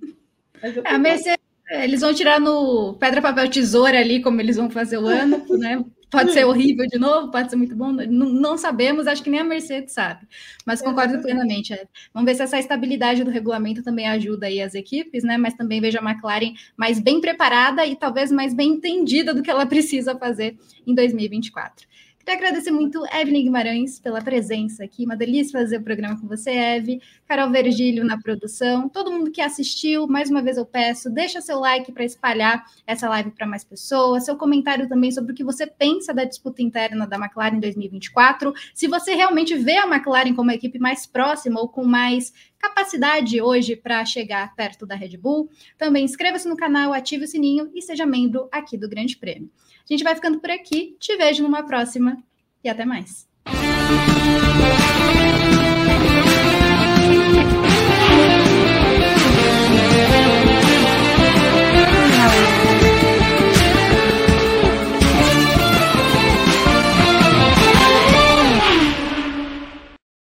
a 0.85 0.97
Mercedes, 0.97 1.43
eles 1.69 2.01
vão 2.01 2.13
tirar 2.13 2.39
no 2.39 2.95
pedra, 2.95 3.21
papel, 3.21 3.49
tesoura 3.49 3.97
ali, 3.99 4.21
como 4.21 4.41
eles 4.41 4.57
vão 4.57 4.69
fazer 4.69 4.97
o 4.97 5.07
ano, 5.07 5.45
né? 5.57 5.83
Pode 6.11 6.33
ser 6.33 6.43
horrível 6.43 6.85
de 6.87 6.99
novo, 6.99 7.31
pode 7.31 7.49
ser 7.49 7.55
muito 7.55 7.73
bom, 7.73 7.93
não, 7.93 8.27
não 8.27 8.57
sabemos, 8.57 9.07
acho 9.07 9.23
que 9.23 9.29
nem 9.29 9.39
a 9.39 9.45
Mercedes 9.45 9.93
sabe. 9.93 10.27
Mas 10.65 10.81
concordo 10.81 11.21
plenamente. 11.21 11.73
É. 11.73 11.85
Vamos 12.13 12.29
ver 12.29 12.35
se 12.35 12.43
essa 12.43 12.59
estabilidade 12.59 13.23
do 13.23 13.31
regulamento 13.31 13.81
também 13.81 14.05
ajuda 14.05 14.47
aí 14.47 14.61
as 14.61 14.75
equipes, 14.75 15.23
né? 15.23 15.37
Mas 15.37 15.53
também 15.53 15.79
vejo 15.79 15.97
a 15.97 16.01
McLaren 16.01 16.53
mais 16.75 16.99
bem 16.99 17.21
preparada 17.21 17.85
e 17.85 17.95
talvez 17.95 18.29
mais 18.29 18.53
bem 18.53 18.71
entendida 18.73 19.33
do 19.33 19.41
que 19.41 19.49
ela 19.49 19.65
precisa 19.65 20.13
fazer 20.17 20.57
em 20.85 20.93
2024. 20.93 21.87
Queria 22.23 22.37
agradecer 22.37 22.69
muito 22.69 23.03
Evelyn 23.11 23.45
Guimarães 23.45 23.99
pela 23.99 24.21
presença 24.21 24.83
aqui. 24.83 25.05
Uma 25.05 25.15
delícia 25.15 25.59
fazer 25.59 25.77
o 25.77 25.83
programa 25.83 26.19
com 26.19 26.27
você, 26.27 26.51
Eve. 26.51 27.01
Carol 27.27 27.49
Vergílio 27.49 28.05
na 28.05 28.15
produção. 28.19 28.87
Todo 28.87 29.11
mundo 29.11 29.31
que 29.31 29.41
assistiu, 29.41 30.07
mais 30.07 30.29
uma 30.29 30.39
vez 30.39 30.55
eu 30.55 30.65
peço, 30.65 31.09
deixa 31.09 31.41
seu 31.41 31.59
like 31.59 31.91
para 31.91 32.05
espalhar 32.05 32.63
essa 32.85 33.09
live 33.09 33.31
para 33.31 33.47
mais 33.47 33.63
pessoas. 33.63 34.25
Seu 34.25 34.35
comentário 34.35 34.87
também 34.87 35.11
sobre 35.11 35.31
o 35.33 35.35
que 35.35 35.43
você 35.43 35.65
pensa 35.65 36.13
da 36.13 36.23
disputa 36.23 36.61
interna 36.61 37.07
da 37.07 37.17
McLaren 37.17 37.55
em 37.55 37.59
2024. 37.59 38.53
Se 38.75 38.87
você 38.87 39.15
realmente 39.15 39.55
vê 39.55 39.77
a 39.77 39.87
McLaren 39.87 40.35
como 40.35 40.51
a 40.51 40.55
equipe 40.55 40.77
mais 40.77 41.07
próxima 41.07 41.59
ou 41.59 41.67
com 41.67 41.83
mais 41.83 42.31
capacidade 42.61 43.41
hoje 43.41 43.75
para 43.75 44.05
chegar 44.05 44.53
perto 44.55 44.85
da 44.85 44.95
Red 44.95 45.17
Bull. 45.17 45.49
Também 45.77 46.05
inscreva-se 46.05 46.47
no 46.47 46.55
canal, 46.55 46.93
ative 46.93 47.25
o 47.25 47.27
sininho 47.27 47.71
e 47.73 47.81
seja 47.81 48.05
membro 48.05 48.47
aqui 48.51 48.77
do 48.77 48.87
Grande 48.87 49.17
Prêmio. 49.17 49.49
A 49.83 49.93
gente 49.93 50.03
vai 50.03 50.13
ficando 50.13 50.39
por 50.39 50.51
aqui. 50.51 50.95
Te 50.99 51.17
vejo 51.17 51.43
numa 51.43 51.63
próxima 51.63 52.17
e 52.63 52.69
até 52.69 52.85
mais. 52.85 53.27